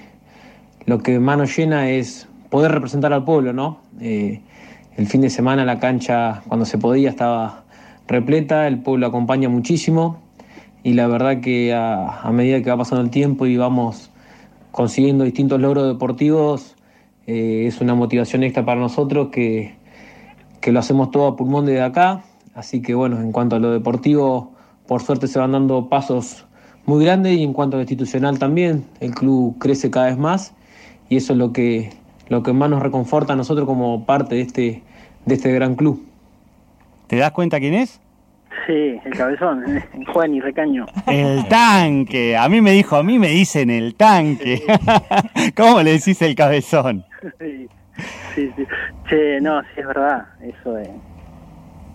lo 0.86 0.98
que 0.98 1.20
más 1.20 1.56
llena 1.56 1.90
es 1.90 2.28
poder 2.50 2.72
representar 2.72 3.12
al 3.12 3.24
pueblo, 3.24 3.52
¿no? 3.52 3.80
Eh, 4.00 4.40
el 4.96 5.06
fin 5.06 5.20
de 5.20 5.30
semana 5.30 5.64
la 5.64 5.78
cancha, 5.78 6.42
cuando 6.48 6.64
se 6.64 6.78
podía, 6.78 7.10
estaba 7.10 7.64
repleta, 8.08 8.66
el 8.66 8.78
pueblo 8.78 9.06
acompaña 9.06 9.48
muchísimo 9.48 10.18
y 10.82 10.94
la 10.94 11.06
verdad 11.06 11.40
que 11.40 11.74
a, 11.74 12.22
a 12.22 12.32
medida 12.32 12.62
que 12.62 12.70
va 12.70 12.78
pasando 12.78 13.04
el 13.04 13.10
tiempo 13.10 13.46
y 13.46 13.56
vamos 13.56 14.10
consiguiendo 14.70 15.24
distintos 15.24 15.60
logros 15.60 15.86
deportivos, 15.88 16.75
eh, 17.26 17.64
es 17.66 17.80
una 17.80 17.94
motivación 17.94 18.42
extra 18.42 18.64
para 18.64 18.80
nosotros 18.80 19.28
que, 19.30 19.74
que 20.60 20.72
lo 20.72 20.78
hacemos 20.78 21.10
todo 21.10 21.28
a 21.28 21.36
pulmón 21.36 21.66
desde 21.66 21.82
acá. 21.82 22.24
Así 22.54 22.80
que 22.80 22.94
bueno, 22.94 23.20
en 23.20 23.32
cuanto 23.32 23.56
a 23.56 23.58
lo 23.58 23.70
deportivo, 23.70 24.52
por 24.86 25.02
suerte 25.02 25.28
se 25.28 25.38
van 25.38 25.52
dando 25.52 25.88
pasos 25.88 26.46
muy 26.86 27.04
grandes 27.04 27.36
y 27.36 27.42
en 27.42 27.52
cuanto 27.52 27.76
a 27.76 27.78
lo 27.78 27.82
institucional 27.82 28.38
también, 28.38 28.84
el 29.00 29.14
club 29.14 29.58
crece 29.58 29.90
cada 29.90 30.06
vez 30.06 30.16
más 30.16 30.54
y 31.08 31.16
eso 31.16 31.32
es 31.32 31.38
lo 31.38 31.52
que, 31.52 31.90
lo 32.28 32.42
que 32.42 32.52
más 32.52 32.70
nos 32.70 32.82
reconforta 32.82 33.32
a 33.32 33.36
nosotros 33.36 33.66
como 33.66 34.06
parte 34.06 34.36
de 34.36 34.40
este, 34.42 34.82
de 35.24 35.34
este 35.34 35.52
gran 35.52 35.74
club. 35.74 36.02
¿Te 37.08 37.16
das 37.16 37.32
cuenta 37.32 37.60
quién 37.60 37.74
es? 37.74 38.00
Sí, 38.66 38.98
el 39.04 39.12
cabezón, 39.16 39.64
Juan 40.12 40.34
y 40.34 40.40
Recaño. 40.40 40.86
El 41.06 41.46
tanque. 41.48 42.36
A 42.36 42.48
mí 42.48 42.60
me 42.60 42.72
dijo, 42.72 42.96
a 42.96 43.02
mí 43.02 43.18
me 43.18 43.28
dicen 43.28 43.70
el 43.70 43.94
tanque. 43.94 44.62
¿Cómo 45.56 45.82
le 45.82 45.92
decís 45.92 46.20
el 46.22 46.34
cabezón? 46.34 47.04
Sí, 47.40 47.68
sí, 48.34 48.52
sí. 48.56 48.66
Che, 49.08 49.40
no, 49.40 49.60
sí 49.62 49.68
es 49.80 49.86
verdad, 49.86 50.26
eso 50.42 50.78
es. 50.78 50.88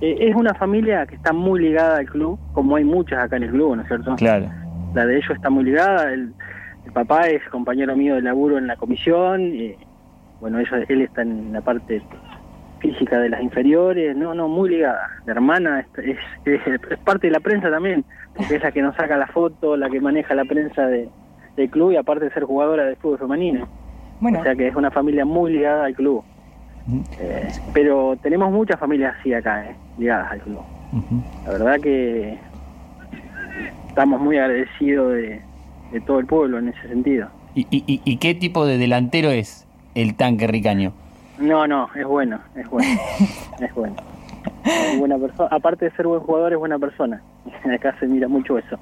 Eh, 0.02 0.30
Es 0.30 0.36
una 0.36 0.54
familia 0.54 1.06
que 1.06 1.16
está 1.16 1.34
muy 1.34 1.60
ligada 1.62 1.98
al 1.98 2.06
club, 2.06 2.40
como 2.54 2.76
hay 2.76 2.84
muchas 2.84 3.24
acá 3.24 3.38
en 3.38 3.44
el 3.44 3.52
club, 3.52 3.76
¿no 3.76 3.82
es 3.82 3.88
cierto? 3.88 4.16
Claro. 4.16 4.50
La 4.94 5.06
de 5.06 5.18
ellos 5.18 5.32
está 5.32 5.50
muy 5.50 5.64
ligada, 5.64 6.12
el, 6.12 6.34
el 6.86 6.92
papá 6.92 7.28
es 7.28 7.42
compañero 7.50 7.96
mío 7.96 8.16
de 8.16 8.22
laburo 8.22 8.58
en 8.58 8.68
la 8.68 8.76
comisión, 8.76 9.42
y, 9.56 9.76
bueno, 10.40 10.60
ellos, 10.60 10.74
él 10.90 11.02
está 11.02 11.22
en 11.22 11.54
la 11.54 11.62
parte 11.62 12.02
física 12.82 13.20
de 13.20 13.30
las 13.30 13.42
inferiores, 13.42 14.16
no, 14.18 14.34
no, 14.34 14.48
muy 14.48 14.70
ligada. 14.70 15.08
La 15.26 15.34
hermana 15.34 15.86
es, 15.98 16.18
es, 16.46 16.60
es 16.68 16.98
parte 17.00 17.28
de 17.28 17.32
la 17.34 17.40
prensa 17.40 17.70
también, 17.70 18.04
porque 18.36 18.56
es 18.56 18.64
la 18.64 18.72
que 18.72 18.82
nos 18.82 18.96
saca 18.96 19.16
la 19.18 19.28
foto, 19.28 19.78
la 19.78 19.90
que 19.90 20.02
maneja 20.02 20.34
la 20.36 20.46
prensa 20.46 20.88
de, 20.88 21.08
del 21.56 21.70
club 21.70 21.92
y 21.92 21.98
aparte 21.98 22.26
de 22.26 22.32
ser 22.32 22.44
jugadora 22.44 22.84
de 22.86 22.96
fútbol 22.96 23.20
femenino. 23.20 23.68
Bueno, 24.20 24.40
O 24.40 24.44
sea 24.44 24.56
que 24.56 24.68
es 24.68 24.76
una 24.76 24.92
familia 24.92 25.26
muy 25.26 25.54
ligada 25.54 25.86
al 25.86 25.94
club. 25.96 26.24
Eh, 27.20 27.48
pero 27.74 28.16
tenemos 28.22 28.52
muchas 28.52 28.80
familias 28.80 29.16
así 29.20 29.34
acá, 29.34 29.66
eh, 29.70 29.76
ligadas 29.98 30.32
al 30.32 30.40
club. 30.42 30.60
La 31.46 31.52
verdad 31.52 31.80
que 31.80 32.38
estamos 33.88 34.20
muy 34.20 34.38
agradecidos 34.38 35.14
de, 35.14 35.42
de 35.92 36.02
todo 36.02 36.20
el 36.20 36.26
pueblo 36.26 36.58
en 36.60 36.70
ese 36.70 36.88
sentido. 36.88 37.28
¿Y, 37.54 37.68
y, 37.70 37.84
y- 37.86 38.02
y 38.06 38.18
qué 38.18 38.34
tipo 38.34 38.66
de 38.66 38.78
delantero 38.78 39.30
es 39.30 39.68
el 39.96 40.16
tanque 40.16 40.48
ricaño? 40.48 40.94
No, 41.42 41.68
no, 41.68 41.90
es 41.96 42.06
bueno, 42.06 42.40
es 42.56 42.70
bueno, 42.70 42.88
es 43.60 43.74
bueno. 43.74 43.96
Es 44.66 44.98
buena 45.00 45.18
persona. 45.18 45.50
Aparte 45.52 45.86
de 45.86 45.92
ser 45.92 46.08
buen 46.08 46.22
jugador, 46.22 46.54
es 46.54 46.60
buena 46.60 46.78
persona. 46.80 47.22
Acá 47.76 47.96
se 48.00 48.08
mira 48.08 48.28
mucho 48.28 48.58
eso. 48.58 48.78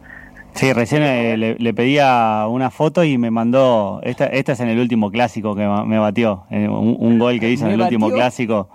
Sí, 0.53 0.73
recién 0.73 1.03
eh, 1.03 1.37
le, 1.37 1.55
le 1.55 1.73
pedía 1.73 2.45
una 2.49 2.69
foto 2.69 3.03
y 3.03 3.17
me 3.17 3.31
mandó. 3.31 4.01
Esta, 4.03 4.25
esta 4.25 4.53
es 4.53 4.59
en 4.59 4.69
el 4.69 4.79
último 4.79 5.09
clásico 5.11 5.55
que 5.55 5.65
me 5.85 5.99
batió. 5.99 6.43
eh, 6.49 6.67
un, 6.67 6.97
un 6.99 7.19
gol 7.19 7.39
que 7.39 7.49
hizo 7.51 7.65
en 7.65 7.71
el 7.73 7.81
último 7.81 8.09
clásico. 8.11 8.69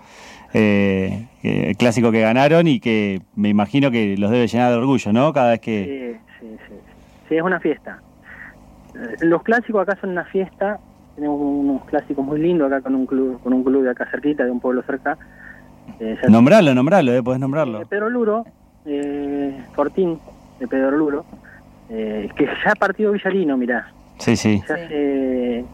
eh, 0.54 1.26
que- 1.42 1.70
el 1.70 1.76
clásico 1.76 2.10
que 2.12 2.20
ganaron 2.20 2.66
y 2.68 2.78
que 2.80 3.20
me 3.34 3.48
imagino 3.48 3.90
que 3.90 4.16
los 4.16 4.30
debe 4.30 4.46
llenar 4.46 4.70
de 4.70 4.78
orgullo, 4.78 5.12
¿no? 5.12 5.32
Cada 5.32 5.50
vez 5.50 5.60
que. 5.60 6.20
Sí, 6.40 6.46
sí, 6.48 6.56
sí. 6.68 6.74
Sí, 7.28 7.36
es 7.36 7.42
una 7.42 7.58
fiesta. 7.60 7.98
Los 9.20 9.42
clásicos 9.42 9.82
acá 9.82 9.98
son 10.00 10.10
una 10.10 10.24
fiesta. 10.26 10.78
Tenemos 11.14 11.40
unos 11.40 11.84
clásicos 11.84 12.24
muy 12.24 12.40
lindos 12.40 12.66
acá 12.72 12.80
con 12.82 12.94
un 12.94 13.06
club, 13.06 13.40
con 13.42 13.52
un 13.52 13.62
club 13.62 13.84
de 13.84 13.90
acá 13.90 14.06
cerquita, 14.10 14.44
de 14.44 14.50
un 14.50 14.60
pueblo 14.60 14.82
cerca. 14.82 15.16
Eh, 16.00 16.16
Nombrarlo, 16.28 16.74
nombrarlo, 16.74 17.12
eh, 17.12 17.22
podés 17.22 17.40
nombrarlo. 17.40 17.82
Eh, 17.82 17.86
Pedro 17.88 18.10
Luro, 18.10 18.44
eh, 18.84 19.56
Fortín 19.74 20.18
de 20.58 20.66
Pedro 20.66 20.90
Luro, 20.90 21.24
eh, 21.90 22.28
que 22.36 22.46
ya 22.46 22.72
ha 22.72 22.74
partido 22.74 23.12
Villarino, 23.12 23.56
mirá. 23.56 23.92
Sí, 24.18 24.36
sí. 24.36 24.62
Ya 24.68 24.74
hace 24.74 25.64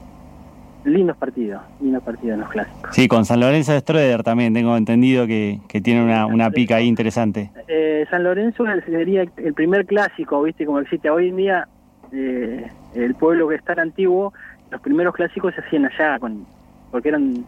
lindos 0.85 1.17
partidos, 1.17 1.63
lindos 1.81 2.03
partidos 2.03 2.35
en 2.35 2.41
los 2.41 2.49
clásicos. 2.51 2.95
Sí, 2.95 3.07
con 3.09 3.25
San 3.25 3.41
Lorenzo 3.41 3.73
de 3.73 3.81
Stroeder 3.81 4.23
también 4.23 4.53
tengo 4.53 4.77
entendido 4.77 5.27
que, 5.27 5.61
que 5.69 5.81
tiene 5.81 6.03
una, 6.03 6.27
una 6.27 6.51
pica 6.51 6.77
ahí 6.77 6.87
interesante. 6.87 7.51
Eh, 7.69 8.07
San 8.11 8.25
Lorenzo 8.25 8.65
sería 8.87 9.23
el 9.37 9.55
primer 9.55 9.87
clásico, 9.87 10.43
viste, 10.43 10.67
como 10.67 10.81
existe 10.81 11.09
hoy 11.11 11.29
en 11.29 11.37
día, 11.37 11.69
eh, 12.13 12.67
el 12.95 13.15
pueblo 13.15 13.49
que 13.49 13.57
es 13.57 13.65
tan 13.65 13.79
antiguo, 13.79 14.33
los 14.71 14.81
primeros 14.81 15.15
clásicos 15.15 15.55
se 15.55 15.61
hacían 15.61 15.87
allá, 15.87 16.19
con 16.19 16.47
porque 16.91 17.09
eran 17.09 17.45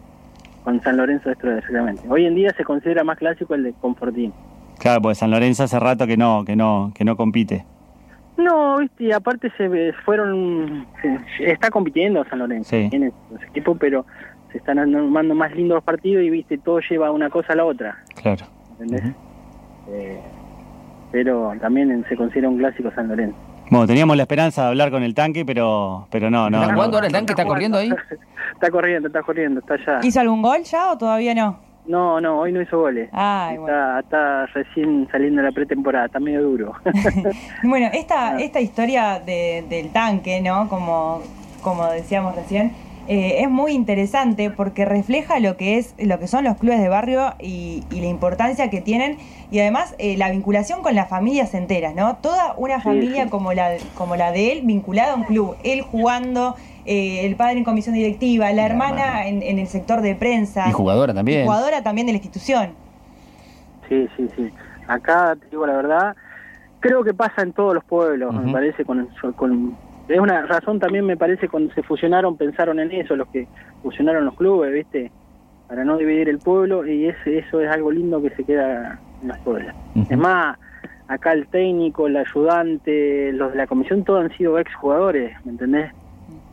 con 0.64 0.80
San 0.82 0.96
Lorenzo 0.96 1.28
de 1.28 1.32
exactamente. 1.34 2.02
Hoy 2.08 2.26
en 2.26 2.34
día 2.34 2.52
se 2.56 2.64
considera 2.64 3.02
más 3.04 3.18
clásico 3.18 3.54
el 3.54 3.64
de 3.64 3.72
Confortín. 3.80 4.32
Claro, 4.78 5.02
porque 5.02 5.14
San 5.16 5.30
Lorenzo 5.30 5.64
hace 5.64 5.78
rato 5.80 6.06
que 6.06 6.16
no, 6.16 6.44
que 6.44 6.54
no, 6.56 6.92
que 6.94 7.04
no 7.04 7.16
compite. 7.16 7.64
No, 8.36 8.78
viste, 8.78 9.04
y 9.04 9.12
aparte 9.12 9.50
se 9.56 9.68
ve- 9.68 9.92
fueron, 10.04 10.86
se- 11.02 11.50
está 11.52 11.70
compitiendo 11.70 12.24
San 12.24 12.38
Lorenzo, 12.38 12.70
Sí. 12.70 12.88
tiene 12.90 13.12
los 13.30 13.42
equipos, 13.42 13.76
pero 13.78 14.06
se 14.50 14.58
están 14.58 14.78
armando 14.78 15.34
más 15.34 15.52
lindos 15.54 15.76
los 15.76 15.84
partidos 15.84 16.22
y 16.24 16.30
viste, 16.30 16.58
todo 16.58 16.80
lleva 16.88 17.10
una 17.10 17.28
cosa 17.30 17.52
a 17.52 17.56
la 17.56 17.64
otra, 17.64 17.98
Claro. 18.20 18.46
¿entendés? 18.80 19.12
Eh, 19.88 20.20
pero 21.10 21.52
también 21.60 22.04
se 22.08 22.16
considera 22.16 22.48
un 22.48 22.58
clásico 22.58 22.90
San 22.94 23.08
Lorenzo. 23.08 23.36
Bueno, 23.72 23.86
teníamos 23.86 24.18
la 24.18 24.24
esperanza 24.24 24.64
de 24.64 24.68
hablar 24.68 24.90
con 24.90 25.02
el 25.02 25.14
tanque, 25.14 25.46
pero, 25.46 26.06
pero 26.10 26.30
no, 26.30 26.50
no. 26.50 26.60
¿Está 26.60 26.74
jugando 26.74 26.98
ahora 26.98 27.06
el 27.06 27.12
tanque? 27.14 27.32
¿Está 27.32 27.46
corriendo 27.46 27.78
ahí? 27.78 27.88
Está 28.52 28.70
corriendo, 28.70 29.08
está 29.08 29.22
corriendo, 29.22 29.60
está 29.60 29.74
allá. 29.74 30.00
¿hizo 30.06 30.20
algún 30.20 30.42
gol 30.42 30.62
ya 30.62 30.92
o 30.92 30.98
todavía 30.98 31.34
no? 31.34 31.58
No, 31.86 32.20
no, 32.20 32.38
hoy 32.38 32.52
no 32.52 32.60
hizo 32.60 32.78
goles. 32.78 33.08
Ay, 33.12 33.56
bueno. 33.56 33.98
está, 33.98 34.00
está 34.00 34.46
recién 34.54 35.08
saliendo 35.10 35.40
de 35.42 35.48
la 35.48 35.52
pretemporada, 35.54 36.04
está 36.06 36.20
medio 36.20 36.42
duro. 36.42 36.72
Bueno, 37.64 37.88
esta, 37.94 38.38
esta 38.40 38.60
historia 38.60 39.18
de- 39.24 39.64
del 39.70 39.90
tanque, 39.90 40.40
¿no? 40.42 40.68
Como, 40.68 41.22
como 41.62 41.86
decíamos 41.86 42.36
recién, 42.36 42.72
eh, 43.08 43.42
es 43.42 43.50
muy 43.50 43.72
interesante 43.72 44.50
porque 44.50 44.84
refleja 44.84 45.40
lo 45.40 45.56
que 45.56 45.78
es, 45.78 45.94
lo 45.98 46.18
que 46.18 46.28
son 46.28 46.44
los 46.44 46.56
clubes 46.56 46.80
de 46.80 46.88
barrio 46.88 47.34
y, 47.40 47.82
y 47.90 48.00
la 48.00 48.06
importancia 48.06 48.70
que 48.70 48.80
tienen 48.80 49.18
y 49.50 49.58
además 49.60 49.94
eh, 49.98 50.16
la 50.16 50.30
vinculación 50.30 50.82
con 50.82 50.94
las 50.94 51.08
familias 51.08 51.52
enteras, 51.54 51.94
¿no? 51.94 52.16
Toda 52.16 52.54
una 52.56 52.80
familia 52.80 53.28
como 53.28 53.52
la, 53.52 53.72
como 53.96 54.16
la 54.16 54.32
de 54.32 54.52
él 54.52 54.62
vinculada 54.64 55.12
a 55.12 55.16
un 55.16 55.24
club, 55.24 55.56
él 55.64 55.82
jugando, 55.82 56.54
eh, 56.86 57.26
el 57.26 57.36
padre 57.36 57.58
en 57.58 57.64
comisión 57.64 57.94
directiva, 57.94 58.52
la 58.52 58.64
hermana 58.64 59.26
en, 59.26 59.42
en 59.42 59.58
el 59.58 59.66
sector 59.66 60.00
de 60.00 60.14
prensa, 60.14 60.68
Y 60.68 60.72
jugadora 60.72 61.12
también. 61.12 61.40
y 61.42 61.44
jugadora 61.44 61.82
también 61.82 62.06
de 62.06 62.12
la 62.12 62.16
institución. 62.18 62.70
Sí, 63.88 64.08
sí, 64.16 64.28
sí. 64.36 64.50
Acá, 64.88 65.36
te 65.38 65.48
digo 65.50 65.66
la 65.66 65.74
verdad, 65.74 66.16
creo 66.80 67.04
que 67.04 67.12
pasa 67.14 67.42
en 67.42 67.52
todos 67.52 67.74
los 67.74 67.84
pueblos, 67.84 68.32
me 68.34 68.52
parece, 68.52 68.84
con, 68.84 69.08
con... 69.36 69.76
Es 70.08 70.18
una 70.18 70.42
razón 70.42 70.78
también, 70.78 71.06
me 71.06 71.16
parece, 71.16 71.48
cuando 71.48 71.72
se 71.74 71.82
fusionaron, 71.82 72.36
pensaron 72.36 72.80
en 72.80 72.90
eso, 72.92 73.16
los 73.16 73.28
que 73.28 73.46
fusionaron 73.82 74.24
los 74.24 74.34
clubes, 74.34 74.72
¿viste? 74.72 75.10
Para 75.68 75.84
no 75.84 75.96
dividir 75.96 76.28
el 76.28 76.38
pueblo, 76.38 76.86
y 76.86 77.06
ese, 77.06 77.38
eso 77.38 77.60
es 77.60 77.70
algo 77.70 77.90
lindo 77.90 78.20
que 78.20 78.30
se 78.30 78.44
queda 78.44 78.98
en 79.22 79.28
los 79.28 79.38
pueblos. 79.38 79.72
Ujú. 79.94 80.06
Es 80.12 80.18
más, 80.18 80.58
acá 81.08 81.32
el 81.32 81.46
técnico, 81.48 82.06
el 82.08 82.16
ayudante, 82.16 83.32
los 83.32 83.52
de 83.52 83.58
la 83.58 83.66
comisión, 83.66 84.04
todos 84.04 84.24
han 84.24 84.36
sido 84.36 84.58
ex 84.58 84.74
jugadores, 84.74 85.32
¿me 85.44 85.52
entendés? 85.52 85.90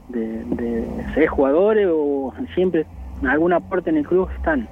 De, 0.10 0.44
de 0.56 0.86
ser 1.14 1.28
jugadores 1.28 1.88
o 1.92 2.34
siempre 2.56 2.86
algún 3.28 3.54
aporte 3.54 3.90
en 3.90 3.98
el 3.98 4.08
club 4.08 4.30
están. 4.38 4.68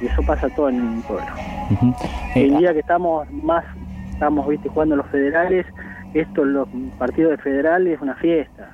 Y 0.00 0.06
eso 0.06 0.22
pasa 0.26 0.48
todo 0.50 0.68
en 0.68 0.76
el 0.98 1.02
pueblo. 1.02 1.26
ujú. 1.70 1.86
Hoy 2.36 2.42
en 2.42 2.54
Eh, 2.54 2.58
día 2.58 2.72
que 2.72 2.80
estamos 2.80 3.28
más, 3.32 3.64
estamos 4.12 4.46
viste 4.46 4.68
jugando 4.68 4.94
los 4.96 5.06
federales, 5.06 5.66
esto, 6.14 6.44
los 6.44 6.68
partidos 6.98 7.32
de 7.32 7.38
federal 7.38 7.86
es 7.86 8.00
una 8.00 8.14
fiesta. 8.16 8.70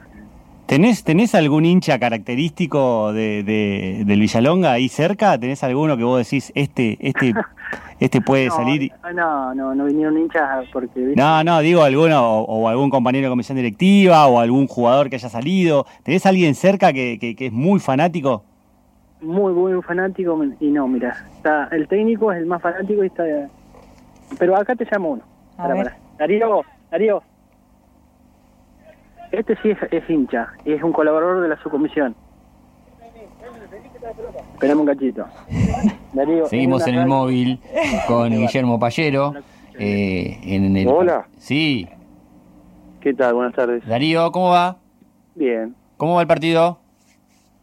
¿Tenés, 0.67 1.05
¿Tenés 1.05 1.35
algún 1.35 1.67
hincha 1.67 1.99
característico 1.99 3.13
de, 3.13 3.43
de- 3.43 4.05
del 4.07 4.19
Villalonga 4.21 4.73
ahí 4.73 4.89
cerca? 4.89 5.39
¿Tenés 5.39 5.63
alguno 5.63 5.97
que 5.97 6.05
vos 6.05 6.19
decís, 6.19 6.51
este, 6.55 6.97
este, 7.01 7.35
este 8.01 8.21
puede 8.23 8.47
no, 8.47 8.57
salir? 8.57 8.91
No, 9.15 9.55
no, 9.55 9.75
no 9.75 9.85
vinieron 9.85 10.17
hinchas 10.17 10.67
porque... 10.73 11.13
No, 11.17 11.45
no, 11.45 11.61
digo 11.61 11.83
alguno, 11.83 12.41
o, 12.41 12.45
o 12.63 12.69
algún 12.69 12.89
compañero 12.89 13.27
de 13.27 13.31
comisión 13.31 13.57
directiva, 13.57 14.27
o 14.27 14.41
algún 14.41 14.67
jugador 14.67 15.11
que 15.11 15.17
haya 15.17 15.29
salido. 15.29 15.85
¿Tenés 16.03 16.25
alguien 16.25 16.55
cerca 16.55 16.95
que, 16.95 17.19
que- 17.21 17.37
que 17.37 17.47
es 17.47 17.53
muy 17.53 17.79
fanático? 17.79 18.45
Muy, 19.21 19.53
muy 19.53 19.83
fanático. 19.83 20.43
Y 20.61 20.71
no, 20.71 20.89
mira, 20.89 21.15
está, 21.37 21.69
el 21.73 21.87
técnico 21.89 22.33
es 22.33 22.39
el 22.39 22.47
más 22.47 22.63
fanático 22.63 23.05
y 23.05 23.09
está... 23.09 23.23
Pero 24.39 24.57
acá 24.57 24.75
te 24.75 24.87
llamo 24.91 25.11
uno. 25.11 25.23
A 25.59 25.63
Pará, 25.63 25.75
ver. 25.75 25.85
pará. 25.85 25.97
Darío, 26.19 26.63
Darío. 26.95 27.25
Este 29.33 29.57
sí 29.61 29.71
es, 29.71 29.79
es 29.91 30.09
hincha, 30.09 30.53
y 30.65 30.75
es 30.75 30.83
un 30.85 30.93
colaborador 30.93 31.43
de 31.43 31.49
la 31.49 31.61
subcomisión. 31.61 32.15
Esperame 34.53 34.81
un 34.81 34.87
cachito. 34.87 35.27
Darío, 36.13 36.47
Seguimos 36.47 36.87
en 36.87 36.95
el 36.95 37.07
móvil 37.09 37.59
con 38.07 38.31
Guillermo 38.31 38.79
Payero. 38.79 39.35
eh, 39.77 40.39
en 40.45 40.77
el... 40.77 40.87
Hola. 40.87 41.27
Sí. 41.37 41.89
¿Qué 43.01 43.13
tal? 43.13 43.35
Buenas 43.35 43.55
tardes. 43.57 43.85
Darío, 43.89 44.31
¿cómo 44.31 44.51
va? 44.51 44.77
Bien. 45.35 45.75
¿Cómo 45.97 46.15
va 46.15 46.21
el 46.21 46.29
partido? 46.29 46.79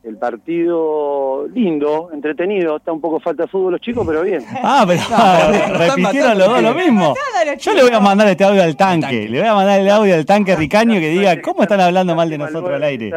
El 0.04 0.18
partido 0.18 1.48
lindo, 1.48 2.10
entretenido. 2.12 2.78
Está 2.78 2.92
un 2.92 3.00
poco 3.00 3.20
falta 3.20 3.44
de 3.44 3.50
fútbol 3.50 3.74
los 3.74 3.82
chicos, 3.82 4.06
pero 4.06 4.24
bien. 4.24 4.44
Ah, 4.64 4.84
pero 4.88 5.00
repitieron 5.78 6.38
los 6.40 6.48
dos 6.48 6.62
lo 6.64 6.74
mismo. 6.74 7.14
Yo 7.60 7.74
le 7.74 7.84
voy 7.84 7.94
a 7.94 8.00
mandar 8.00 8.28
este 8.28 8.44
audio 8.44 8.64
al 8.64 8.76
tanque. 8.76 9.30
Le 9.30 9.40
voy 9.40 9.48
a 9.48 9.54
mandar 9.54 9.80
el 9.80 9.90
audio 9.90 10.16
al 10.16 10.26
tanque 10.26 10.56
Ricaño 10.56 11.00
que 11.00 11.10
diga, 11.10 11.40
¿cómo 11.42 11.62
están 11.64 11.82
hablando 11.82 12.16
mal 12.16 12.30
de 12.30 12.38
nosotros 12.38 12.74
al 12.74 12.84
aire? 12.84 13.12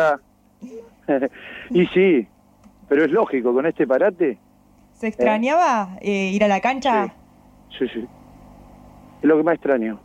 Y 1.71 1.87
sí, 1.87 2.26
pero 2.88 3.05
es 3.05 3.11
lógico, 3.11 3.53
con 3.53 3.67
este 3.67 3.87
parate, 3.87 4.38
¿Se 4.93 5.09
extrañaba 5.09 5.97
eh, 6.00 6.31
ir 6.33 6.45
a 6.45 6.49
la 6.49 6.61
cancha? 6.61 7.14
sí, 7.79 7.87
sí. 7.88 8.07
Es 9.21 9.25
lo 9.29 9.37
que 9.37 9.43
más 9.43 9.55
extraño. 9.55 9.99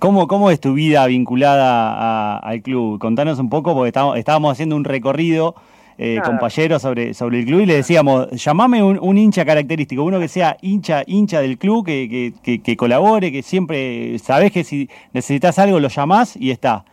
¿Cómo, 0.00 0.26
¿Cómo 0.26 0.50
es 0.50 0.58
tu 0.60 0.72
vida 0.74 1.06
vinculada 1.06 1.92
a- 1.94 2.38
al 2.38 2.62
club? 2.62 2.98
Contanos 2.98 3.38
un 3.38 3.48
poco, 3.50 3.74
porque 3.74 3.88
estábamos, 3.88 4.16
estábamos 4.18 4.50
haciendo 4.52 4.74
un 4.74 4.84
recorrido 4.84 5.54
eh, 5.98 6.20
Payero 6.40 6.78
sobre, 6.78 7.12
sobre 7.12 7.40
el 7.40 7.44
club 7.44 7.60
y 7.60 7.66
le 7.66 7.74
decíamos, 7.74 8.30
llamame 8.30 8.82
un, 8.82 8.98
un 9.02 9.18
hincha 9.18 9.44
característico, 9.44 10.02
uno 10.02 10.18
que 10.18 10.28
sea 10.28 10.56
hincha 10.62 11.02
hincha 11.06 11.42
del 11.42 11.58
club, 11.58 11.84
que, 11.84 12.08
que, 12.08 12.32
que- 12.42 12.62
que 12.62 12.76
colabore, 12.78 13.30
que 13.30 13.42
siempre 13.42 14.18
sabés 14.18 14.50
que 14.52 14.64
si 14.64 14.88
necesitas 15.12 15.58
algo 15.58 15.78
lo 15.78 15.88
llamás 15.88 16.34
y 16.36 16.50
está. 16.50 16.84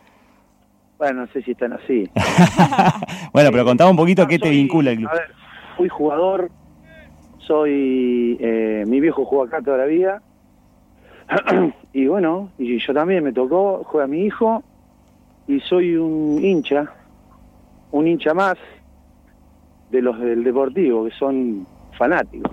Bueno, 0.98 1.22
no 1.22 1.32
sé 1.32 1.40
si 1.42 1.52
están 1.52 1.72
así. 1.72 2.04
Bueno, 3.32 3.50
pero 3.52 3.64
contame 3.64 3.90
un 3.90 3.96
poquito 3.96 4.26
qué 4.26 4.38
te 4.38 4.50
vincula 4.50 4.90
el 4.90 4.98
club. 4.98 5.08
A 5.10 5.14
ver, 5.14 5.28
fui 5.78 5.88
jugador, 5.88 6.50
soy. 7.46 8.36
eh, 8.40 8.84
mi 8.86 9.00
viejo 9.00 9.24
jugó 9.24 9.44
acá 9.44 9.62
toda 9.64 9.78
la 9.78 9.84
vida. 9.86 10.20
y 11.92 12.06
bueno, 12.06 12.50
y 12.58 12.78
yo 12.78 12.94
también 12.94 13.24
me 13.24 13.32
tocó, 13.32 13.82
juega 13.84 14.06
mi 14.06 14.24
hijo, 14.24 14.62
y 15.46 15.60
soy 15.60 15.96
un 15.96 16.42
hincha, 16.44 16.92
un 17.92 18.06
hincha 18.06 18.34
más 18.34 18.56
de 19.90 20.02
los 20.02 20.18
del 20.20 20.44
Deportivo, 20.44 21.04
que 21.04 21.10
son 21.12 21.66
fanáticos. 21.96 22.52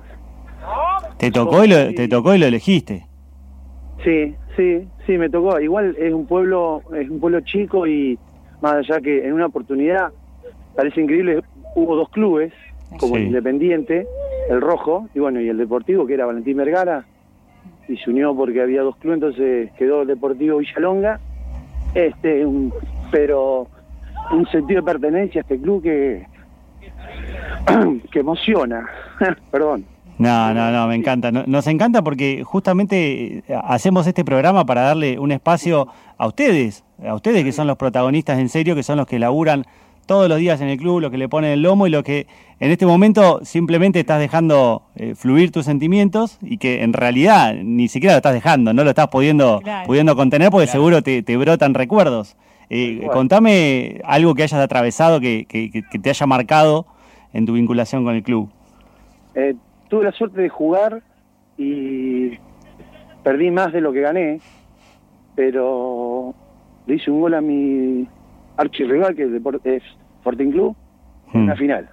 Te 1.18 1.32
tocó 1.32 1.64
y 1.64 1.68
lo, 1.68 1.94
te 1.94 2.08
tocó 2.08 2.34
y 2.34 2.40
lo 2.40 2.46
elegiste. 2.46 3.06
Sí, 4.04 4.36
sí, 4.56 4.88
sí, 5.06 5.18
me 5.18 5.30
tocó. 5.30 5.60
Igual 5.60 5.96
es 5.98 6.14
un 6.14 6.26
pueblo, 6.26 6.82
es 6.94 7.10
un 7.10 7.20
pueblo 7.20 7.42
chico 7.42 7.86
y 7.88 8.18
más 8.62 8.76
allá 8.76 9.00
que 9.02 9.26
en 9.26 9.34
una 9.34 9.48
oportunidad, 9.48 10.10
parece 10.76 11.02
increíble, 11.02 11.42
hubo 11.76 11.96
dos 11.96 12.10
clubes, 12.10 12.54
como 13.00 13.16
Sí. 13.16 13.22
el 13.22 13.28
Independiente, 13.28 14.08
el 14.50 14.62
Rojo, 14.62 15.08
y 15.14 15.20
bueno, 15.20 15.42
y 15.42 15.50
el 15.50 15.58
Deportivo, 15.58 16.06
que 16.06 16.14
era 16.14 16.26
Valentín 16.26 16.58
Vergara, 16.58 17.06
y 17.88 17.98
se 17.98 18.10
unió 18.10 18.36
porque 18.36 18.62
había 18.62 18.82
dos 18.82 18.96
clubes, 18.98 19.18
entonces 19.18 19.72
quedó 19.78 20.02
el 20.02 20.08
Deportivo 20.08 20.58
Villalonga, 20.58 21.20
este, 21.94 22.46
un- 22.46 22.74
pero 23.12 23.68
un 24.32 24.48
sentido 24.48 24.82
de 24.82 24.86
pertenencia 24.92 25.42
a 25.42 25.44
este 25.44 25.60
club 25.60 25.84
que, 25.84 26.26
que 28.12 28.20
emociona, 28.20 28.88
perdón. 29.52 29.86
No, 30.18 30.54
no, 30.54 30.72
no, 30.72 30.88
me 30.88 30.96
encanta. 30.96 31.30
No- 31.32 31.44
Nos 31.46 31.68
encanta 31.68 32.02
porque 32.02 32.42
justamente 32.46 33.40
eh, 33.40 33.44
hacemos 33.66 34.08
este 34.08 34.24
programa 34.24 34.66
para 34.66 34.82
darle 34.82 35.20
un 35.20 35.32
espacio 35.34 35.88
a 36.18 36.28
ustedes, 36.28 36.86
a 37.06 37.14
ustedes 37.14 37.44
que 37.44 37.52
son 37.52 37.68
los 37.68 37.76
protagonistas 37.78 38.40
en 38.40 38.48
serio, 38.48 38.76
que 38.76 38.84
son 38.84 38.98
los 38.98 39.08
que 39.08 39.20
laburan 39.20 39.66
todos 40.06 40.30
los 40.30 40.38
días 40.38 40.62
en 40.62 40.70
el 40.70 40.78
club, 40.78 41.00
los 41.02 41.12
que 41.12 41.18
le 41.18 41.28
ponen 41.30 41.52
el 41.52 41.62
lomo 41.62 41.88
y 41.88 41.90
lo 41.90 42.04
que 42.04 42.28
en 42.60 42.72
este 42.72 42.86
momento 42.86 43.40
simplemente 43.44 44.00
estás 44.00 44.20
dejando 44.20 44.84
eh, 44.96 45.16
fluir 45.16 45.52
tus 45.52 45.66
sentimientos 45.66 46.38
y 46.42 46.58
que 46.58 46.84
en 46.84 46.94
realidad 46.94 47.56
ni 47.64 47.88
siquiera 47.88 48.14
lo 48.14 48.18
estás 48.18 48.34
dejando, 48.34 48.74
no 48.74 48.84
lo 48.84 48.90
estás 48.92 49.08
pudiendo, 49.10 49.60
Claro. 49.62 49.88
pudiendo 49.88 50.16
contener 50.16 50.50
porque 50.52 50.68
seguro 50.68 51.02
te, 51.02 51.24
te 51.24 51.36
brotan 51.38 51.74
recuerdos. 51.74 52.38
Eh, 52.70 53.08
contame 53.14 54.02
algo 54.06 54.34
que 54.36 54.44
hayas 54.44 54.60
atravesado 54.60 55.20
que, 55.20 55.46
que- 55.48 55.70
que- 55.70 55.84
que 55.84 56.00
te 56.00 56.10
haya 56.10 56.26
marcado 56.26 56.86
en 57.34 57.46
tu 57.46 57.54
vinculación 57.54 58.04
con 58.04 58.16
el 58.16 58.24
club. 58.24 58.50
Eh, 59.36 59.56
tuve 59.90 60.06
la 60.06 60.12
suerte 60.14 60.42
de 60.42 60.50
jugar 60.50 61.04
y 61.58 62.32
perdí 63.24 63.52
más 63.52 63.72
de 63.74 63.82
lo 63.82 63.92
que 63.94 64.02
gané, 64.02 64.40
pero 65.36 66.34
le 66.88 66.96
hice 66.96 67.12
un 67.12 67.22
gol 67.22 67.34
a 67.34 67.42
mi 67.42 68.08
archirrival, 68.58 69.16
que 69.16 69.24
es, 69.24 69.32
es 69.66 69.84
Sporting 70.20 70.52
Club, 70.52 70.76
en 71.34 71.44
Hmm. 71.46 71.48
la 71.50 71.56
final. 71.56 71.90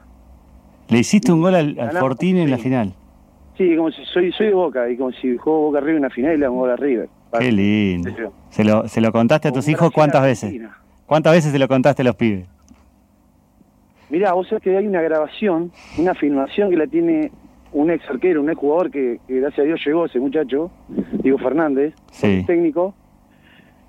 Le 0.88 0.98
hiciste 0.98 1.33
un 1.33 1.40
gol 1.40 1.55
al, 1.55 1.79
al 1.81 1.92
Fortín 1.98 2.37
en 2.37 2.51
la 2.51 2.59
final. 2.59 2.92
Sí, 3.57 3.77
como 3.77 3.90
si 3.90 4.05
soy, 4.07 4.31
soy 4.33 4.48
de 4.48 4.55
Boca, 4.55 4.88
y 4.90 4.96
como 4.96 5.11
si 5.12 5.37
juego 5.37 5.61
Boca 5.62 5.81
River 5.81 5.94
en 5.96 5.98
una 6.01 6.11
final 6.11 6.35
y 6.35 6.38
le 6.38 6.44
hago 6.46 6.55
un 6.55 6.61
gol 6.61 6.70
a 6.70 6.77
River. 6.77 7.09
Qué 7.38 7.51
lindo. 7.53 8.11
¿Se 8.51 8.62
lo, 8.64 8.87
¿Se 8.88 9.01
lo 9.01 9.11
contaste 9.12 9.48
a 9.48 9.53
tus 9.53 9.66
hijos 9.68 9.90
cuántas 9.92 10.22
veces? 10.22 10.55
¿Cuántas 11.07 11.33
veces 11.33 11.53
se 11.53 11.59
lo 11.59 11.66
contaste 11.68 12.03
a 12.03 12.05
los 12.05 12.16
pibes? 12.16 12.46
Mirá, 14.11 14.33
vos 14.35 14.46
sabés 14.48 14.62
que 14.62 14.77
hay 14.77 14.87
una 14.87 15.01
grabación, 15.01 15.72
una 15.96 16.14
filmación 16.14 16.68
que 16.70 16.77
la 16.77 16.87
tiene 16.87 17.31
un 17.72 17.90
ex 17.90 18.05
arquero, 18.11 18.42
un 18.42 18.51
ex 18.51 18.59
jugador 18.59 18.90
que, 18.90 19.18
que 19.27 19.40
gracias 19.40 19.61
a 19.61 19.62
Dios 19.62 19.81
llegó 19.87 20.05
ese 20.05 20.20
muchacho, 20.20 20.70
Diego 21.22 21.38
Fernández, 21.38 21.94
Sí. 22.11 22.44
técnico, 22.46 22.94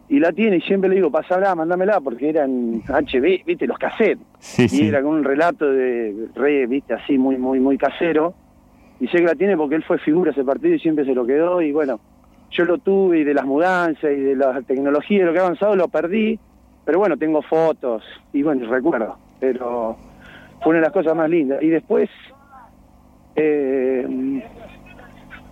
y 0.10 0.20
la 0.20 0.32
tiene 0.32 0.58
y 0.58 0.62
siempre 0.62 0.90
le 0.90 0.98
digo, 0.98 1.10
pasámela, 1.12 1.56
mándamela, 1.56 2.00
porque 2.02 2.30
eran 2.30 2.82
HB, 2.88 3.46
viste, 3.46 3.66
los 3.68 3.78
cassettes, 3.78 4.20
Sí, 4.40 4.64
y 4.64 4.70
sí. 4.70 4.88
era 4.88 5.02
con 5.02 5.14
un 5.16 5.24
relato 5.24 5.66
de 5.72 6.28
re, 6.36 6.68
viste, 6.68 6.94
así 6.94 7.18
muy, 7.18 7.38
muy, 7.38 7.60
muy 7.60 7.78
casero, 7.78 8.34
y 9.00 9.08
sé 9.08 9.18
que 9.18 9.24
la 9.26 9.36
tiene 9.36 9.58
porque 9.58 9.76
él 9.76 9.84
fue 9.84 9.98
figura 9.98 10.32
ese 10.32 10.44
partido 10.44 10.76
y 10.76 10.80
siempre 10.80 11.06
se 11.06 11.14
lo 11.16 11.26
quedó, 11.26 11.62
y 11.62 11.72
bueno, 11.72 12.00
yo 12.52 12.66
lo 12.66 12.78
tuve 12.78 13.20
y 13.20 13.24
de 13.24 13.34
las 13.34 13.46
mudanzas 13.46 14.12
y 14.12 14.20
de 14.22 14.36
la 14.36 14.62
tecnología 14.62 15.18
y 15.18 15.20
de 15.22 15.26
lo 15.26 15.34
que 15.34 15.40
ha 15.40 15.44
avanzado 15.44 15.76
lo 15.76 15.88
perdí, 15.88 16.38
pero 16.86 17.00
bueno, 17.00 17.18
tengo 17.18 17.42
fotos 17.42 18.04
y 18.34 18.44
bueno, 18.44 18.70
recuerdo, 18.70 19.18
pero 19.40 19.98
fue 20.62 20.70
una 20.72 20.80
de 20.80 20.84
las 20.84 20.92
cosas 20.94 21.16
más 21.16 21.30
lindas. 21.30 21.64
Y 21.64 21.70
después, 21.70 22.10
eh, 23.36 24.06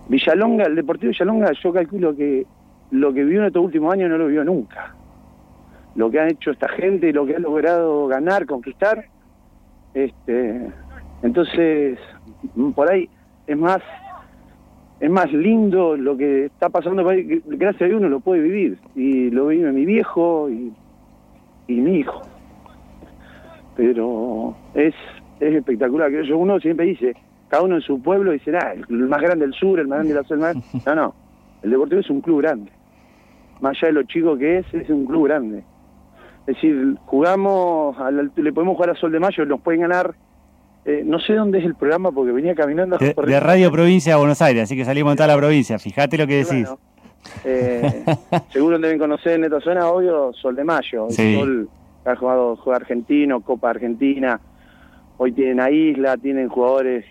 Villalonga, 0.08 0.64
el 0.64 0.76
Deportivo 0.76 1.10
Villalonga, 1.10 1.52
yo 1.62 1.72
calculo 1.72 2.14
que 2.14 2.46
lo 2.92 3.12
que 3.12 3.24
vivió 3.24 3.40
en 3.40 3.46
estos 3.46 3.64
últimos 3.64 3.92
años 3.92 4.10
no 4.10 4.18
lo 4.18 4.26
vivió 4.26 4.44
nunca. 4.44 4.94
Lo 5.96 6.10
que 6.10 6.20
han 6.20 6.30
hecho 6.30 6.50
esta 6.52 6.68
gente 6.68 7.08
y 7.08 7.12
lo 7.12 7.26
que 7.26 7.36
ha 7.36 7.38
logrado 7.38 8.06
ganar, 8.06 8.46
conquistar, 8.46 9.06
este, 9.94 10.70
entonces, 11.22 11.98
por 12.74 12.90
ahí 12.90 13.08
es 13.46 13.56
más 13.56 13.80
es 15.00 15.10
más 15.10 15.32
lindo 15.32 15.96
lo 15.96 16.16
que 16.16 16.44
está 16.44 16.68
pasando 16.68 17.02
gracias 17.04 17.82
a 17.82 17.86
Dios 17.86 17.98
uno 17.98 18.08
lo 18.08 18.20
puede 18.20 18.40
vivir 18.40 18.78
y 18.94 19.30
lo 19.30 19.48
vive 19.48 19.72
mi 19.72 19.84
viejo 19.84 20.48
y, 20.48 20.72
mi 21.66 21.96
hijo. 21.96 22.22
Pero 23.74 24.54
es 24.74 24.94
es 25.40 25.54
espectacular 25.54 26.12
yo 26.22 26.38
uno 26.38 26.60
siempre 26.60 26.86
dice 26.86 27.16
cada 27.48 27.64
uno 27.64 27.76
en 27.76 27.80
su 27.80 28.00
pueblo 28.00 28.30
dice 28.30 28.56
ah, 28.56 28.74
el 28.74 29.08
más 29.08 29.20
grande 29.20 29.44
del 29.44 29.54
sur 29.54 29.80
el 29.80 29.88
más 29.88 29.98
grande 29.98 30.14
de 30.14 30.20
la 30.20 30.28
zona 30.28 30.52
no 30.86 30.94
no 30.94 31.14
el 31.62 31.70
Deportivo 31.70 32.00
es 32.00 32.10
un 32.10 32.20
club 32.20 32.42
grande 32.42 32.70
más 33.62 33.76
allá 33.78 33.88
de 33.88 33.92
lo 33.94 34.02
chico 34.02 34.36
que 34.36 34.58
es 34.58 34.66
es 34.74 34.90
un 34.90 35.06
club 35.06 35.24
grande 35.28 35.64
es 36.46 36.54
decir 36.56 36.96
jugamos 37.06 37.96
a 37.98 38.10
la- 38.10 38.28
le 38.36 38.52
podemos 38.52 38.74
jugar 38.76 38.90
a 38.90 38.94
Sol 38.96 39.10
de 39.12 39.20
Mayo 39.20 39.46
nos 39.46 39.60
pueden 39.62 39.80
ganar 39.82 40.14
eh, 40.84 41.02
no 41.06 41.18
sé 41.20 41.34
dónde 41.34 41.60
es 41.60 41.64
el 41.64 41.74
programa 41.76 42.10
porque 42.12 42.32
venía 42.32 42.54
caminando 42.56 42.98
De, 42.98 43.14
de 43.14 43.40
Radio 43.40 43.70
Provincia 43.70 44.12
de 44.14 44.18
Buenos 44.18 44.42
Aires, 44.42 44.64
así 44.64 44.76
que 44.76 44.84
salimos 44.84 45.12
en 45.12 45.16
toda 45.16 45.28
la 45.28 45.36
provincia. 45.36 45.78
Fíjate 45.78 46.18
lo 46.18 46.26
que 46.26 46.38
decís. 46.38 46.66
bueno, 46.68 46.78
eh, 47.44 48.04
seguro 48.50 48.80
deben 48.80 48.98
conocer 48.98 49.34
en 49.34 49.44
esta 49.44 49.60
zona, 49.60 49.86
obvio, 49.86 50.32
Sol 50.32 50.56
de 50.56 50.64
Mayo. 50.64 51.06
Sí. 51.10 51.36
Sol 51.38 51.68
ha 52.04 52.16
jugado 52.16 52.56
juega 52.56 52.78
argentino, 52.78 53.40
Copa 53.42 53.70
Argentina. 53.70 54.40
Hoy 55.18 55.30
tienen 55.30 55.60
a 55.60 55.70
Isla, 55.70 56.16
tienen 56.16 56.48
jugadores. 56.48 57.04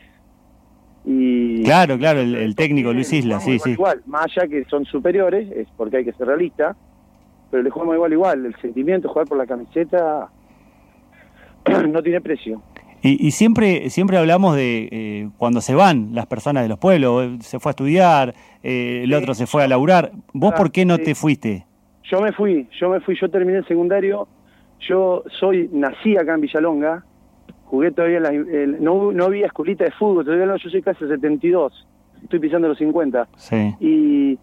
Y 1.05 1.63
Claro, 1.63 1.97
claro, 1.97 2.19
el, 2.21 2.35
el 2.35 2.55
técnico 2.55 2.93
Luis 2.93 3.11
Isla, 3.11 3.39
sí, 3.39 3.51
igual, 3.53 3.63
sí. 3.63 3.71
Igual, 3.71 4.01
más 4.05 4.25
allá 4.25 4.47
que 4.47 4.63
son 4.65 4.85
superiores, 4.85 5.49
es 5.51 5.67
porque 5.75 5.97
hay 5.97 6.05
que 6.05 6.13
ser 6.13 6.27
realista, 6.27 6.75
pero 7.49 7.63
le 7.63 7.69
jugamos 7.69 7.95
igual, 7.95 8.13
igual. 8.13 8.45
El 8.45 8.55
sentimiento, 8.61 9.09
jugar 9.09 9.27
por 9.27 9.37
la 9.37 9.45
camiseta, 9.47 10.29
no 11.89 12.01
tiene 12.03 12.21
precio. 12.21 12.61
Y, 13.03 13.25
y 13.27 13.31
siempre, 13.31 13.89
siempre 13.89 14.17
hablamos 14.17 14.55
de 14.55 14.87
eh, 14.91 15.29
cuando 15.37 15.59
se 15.61 15.73
van 15.73 16.09
las 16.13 16.27
personas 16.27 16.61
de 16.63 16.69
los 16.69 16.77
pueblos, 16.77 17.23
eh, 17.25 17.37
se 17.41 17.59
fue 17.59 17.71
a 17.71 17.71
estudiar, 17.71 18.35
eh, 18.61 19.01
el 19.03 19.09
Sí. 19.09 19.15
otro 19.15 19.33
se 19.33 19.47
fue 19.47 19.63
a 19.63 19.67
laburar. 19.67 20.11
¿Vos 20.33 20.51
Ah, 20.53 20.57
por 20.57 20.71
qué 20.71 20.85
no 20.85 20.97
sí. 20.97 21.03
te 21.05 21.15
fuiste? 21.15 21.65
Yo 22.03 22.21
me 22.21 22.31
fui, 22.31 22.67
yo 22.79 22.89
me 22.89 22.99
fui, 22.99 23.17
yo 23.19 23.27
terminé 23.29 23.59
el 23.59 23.67
secundario, 23.67 24.27
yo 24.87 25.23
soy, 25.39 25.67
nací 25.73 26.15
acá 26.15 26.35
en 26.35 26.41
Villalonga, 26.41 27.03
jugué 27.71 27.89
todavía, 27.91 28.19
la- 28.19 28.29
el- 28.33 28.83
no, 28.83 29.13
no 29.13 29.23
había 29.23 29.45
escuelita 29.45 29.85
de 29.85 29.91
fútbol, 29.91 30.25
todavía 30.25 30.45
no, 30.45 30.57
yo 30.57 30.69
soy 30.69 30.81
casi 30.81 31.07
72, 31.07 31.87
estoy 32.21 32.39
pisando 32.39 32.67
los 32.67 32.77
50. 32.77 33.29
Sí. 33.37 33.73
Y, 33.79 34.37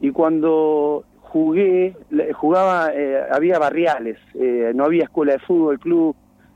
y 0.00 0.10
cuando 0.12 1.02
jugué, 1.22 1.96
jugaba, 2.34 2.90
eh, 2.94 3.20
había 3.32 3.58
barriales, 3.58 4.16
eh, 4.34 4.70
no 4.76 4.84
había 4.84 5.02
escuela 5.04 5.32
de 5.32 5.40
fútbol, 5.40 5.80
club, 5.80 6.14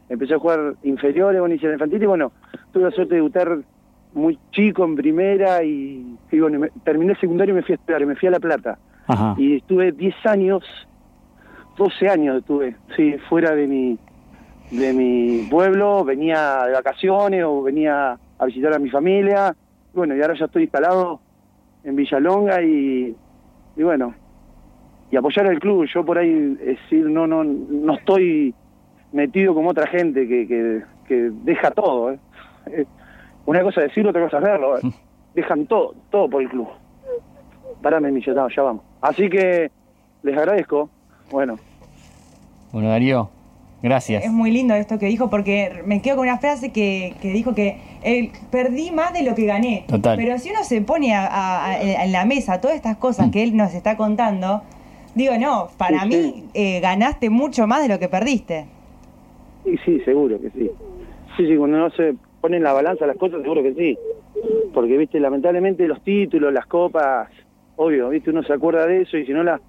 empecé 0.08 0.34
a 0.34 0.38
jugar 0.38 0.74
inferiores, 0.84 1.40
bueno, 1.40 1.56
hice 1.56 1.66
infantil 1.72 2.00
y 2.00 2.06
bueno, 2.06 2.30
tuve 2.72 2.84
la 2.84 2.90
suerte 2.92 3.14
de 3.14 3.16
debutar 3.16 3.58
muy 4.14 4.38
chico 4.52 4.84
en 4.84 4.94
primera 4.94 5.64
y, 5.64 6.16
y 6.30 6.38
bueno, 6.38 6.60
me- 6.60 6.70
terminé 6.84 7.12
el 7.14 7.18
secundario 7.20 7.52
y 7.52 7.56
me 7.56 7.62
fui 7.64 7.72
a 7.72 7.76
estudiar, 7.76 8.06
me 8.06 8.14
fui 8.14 8.28
a 8.28 8.30
La 8.30 8.38
Plata 8.38 8.78
Ajá. 9.08 9.34
y 9.38 9.56
estuve 9.56 9.90
10 9.90 10.14
años, 10.24 10.62
12 11.76 12.08
años 12.08 12.38
estuve, 12.38 12.76
sí, 12.96 13.16
fuera 13.28 13.56
de 13.56 13.66
mi 13.66 13.98
de 14.72 14.92
mi 14.92 15.46
pueblo, 15.50 16.02
venía 16.04 16.64
de 16.66 16.72
vacaciones 16.72 17.44
o 17.44 17.62
venía 17.62 18.18
a 18.38 18.44
visitar 18.46 18.72
a 18.74 18.78
mi 18.78 18.90
familia. 18.90 19.54
Bueno, 19.94 20.16
y 20.16 20.22
ahora 20.22 20.34
ya 20.34 20.46
estoy 20.46 20.62
instalado 20.62 21.20
en 21.84 21.94
Villalonga 21.94 22.62
y, 22.62 23.14
y 23.76 23.82
bueno, 23.82 24.14
y 25.10 25.16
apoyar 25.16 25.46
al 25.46 25.58
club. 25.60 25.84
Yo 25.92 26.04
por 26.04 26.16
ahí, 26.18 26.56
es 26.60 26.78
decir, 26.80 27.04
no 27.06 27.26
no 27.26 27.44
no 27.44 27.94
estoy 27.94 28.54
metido 29.12 29.54
como 29.54 29.70
otra 29.70 29.86
gente 29.86 30.26
que, 30.26 30.48
que, 30.48 30.82
que 31.06 31.30
deja 31.44 31.70
todo. 31.70 32.12
¿eh? 32.12 32.18
Eh, 32.66 32.86
Una 33.44 33.62
cosa 33.62 33.82
es 33.82 33.88
decirlo, 33.88 34.10
otra 34.10 34.22
cosa 34.24 34.38
es 34.38 34.42
verlo. 34.44 34.78
¿eh? 34.78 34.80
Dejan 35.34 35.66
todo, 35.66 35.94
todo 36.10 36.30
por 36.30 36.42
el 36.42 36.48
club. 36.48 36.68
Parame, 37.82 38.10
mi 38.10 38.22
ya, 38.24 38.32
ya 38.34 38.62
vamos. 38.62 38.82
Así 39.02 39.28
que 39.28 39.70
les 40.22 40.36
agradezco. 40.38 40.88
Bueno, 41.30 41.56
Bueno, 42.72 42.88
Darío, 42.88 43.28
gracias. 43.82 44.24
Es 44.24 44.30
muy 44.32 44.50
lindo 44.50 44.74
esto 44.74 44.98
que 44.98 45.06
dijo 45.06 45.28
porque 45.30 45.82
me 45.84 46.00
quedo 46.02 46.16
con 46.16 46.26
una 46.28 46.38
frase 46.38 46.72
que, 46.72 47.14
que 47.20 47.32
dijo 47.32 47.54
que 47.54 47.78
eh, 48.02 48.30
perdí 48.50 48.90
más 48.90 49.12
de 49.12 49.22
lo 49.22 49.34
que 49.34 49.44
gané. 49.46 49.84
Total. 49.88 50.16
Pero 50.16 50.38
si 50.38 50.50
uno 50.50 50.62
se 50.64 50.80
pone 50.82 51.14
a- 51.14 51.26
a- 51.26 51.66
a- 51.70 52.04
en 52.04 52.12
la 52.12 52.24
mesa 52.24 52.60
todas 52.60 52.76
estas 52.76 52.96
cosas 52.96 53.30
que 53.30 53.42
él 53.42 53.56
nos 53.56 53.74
está 53.74 53.96
contando, 53.96 54.62
digo, 55.14 55.34
no, 55.38 55.68
para 55.76 56.02
Sí, 56.02 56.08
mí 56.08 56.14
sí. 56.14 56.44
eh, 56.54 56.80
ganaste 56.80 57.28
mucho 57.30 57.66
más 57.66 57.82
de 57.82 57.88
lo 57.88 57.98
que 57.98 58.08
perdiste. 58.08 58.66
y 59.64 59.76
sí, 59.84 60.00
seguro 60.04 60.40
que 60.40 60.50
sí. 60.50 60.70
Sí, 61.36 61.46
sí, 61.46 61.56
cuando 61.56 61.78
no 61.78 61.90
se 61.90 62.14
ponen 62.40 62.58
en 62.58 62.64
la 62.64 62.72
balanza 62.72 63.06
las 63.06 63.16
cosas, 63.16 63.40
seguro 63.42 63.62
que 63.62 63.74
sí. 63.74 63.96
Porque, 64.74 64.96
viste, 64.96 65.20
lamentablemente 65.20 65.86
los 65.86 66.02
títulos, 66.02 66.52
las 66.52 66.66
copas, 66.66 67.28
obvio, 67.76 68.08
viste, 68.08 68.30
uno 68.30 68.42
se 68.42 68.52
acuerda 68.52 68.86
de 68.86 69.02
eso 69.02 69.16
y 69.16 69.24
si 69.26 69.32
no 69.32 69.42
la... 69.44 69.60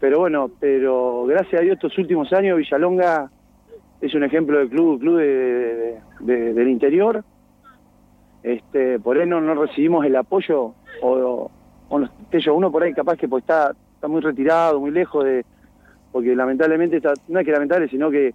Pero 0.00 0.18
bueno, 0.20 0.50
pero 0.60 1.24
gracias 1.26 1.60
a 1.60 1.64
Dios 1.64 1.74
estos 1.74 1.96
últimos 1.98 2.32
años 2.32 2.56
Villalonga 2.58 3.30
es 4.00 4.14
un 4.14 4.22
ejemplo 4.24 4.58
de 4.58 4.68
club, 4.68 5.00
club 5.00 5.18
de, 5.18 5.26
de- 5.26 6.00
de- 6.20 6.54
del 6.54 6.68
interior. 6.68 7.22
Este, 8.42 8.98
por 9.00 9.18
él 9.18 9.28
no, 9.28 9.40
no 9.40 9.54
recibimos 9.60 10.04
el 10.06 10.14
apoyo 10.16 10.74
o, 11.02 11.50
o 11.88 11.98
no- 11.98 12.10
uno 12.54 12.70
por 12.70 12.82
ahí 12.82 12.92
capaz 12.94 13.16
que 13.16 13.28
pues 13.28 13.42
está, 13.42 13.72
está 13.94 14.08
muy 14.08 14.20
retirado, 14.20 14.80
muy 14.80 14.90
lejos 14.90 15.24
de... 15.24 15.44
Porque 16.10 16.34
lamentablemente, 16.34 16.96
está, 16.98 17.14
no 17.26 17.40
es 17.40 17.44
que 17.44 17.52
lamentable, 17.52 17.88
sino 17.88 18.10
que 18.10 18.34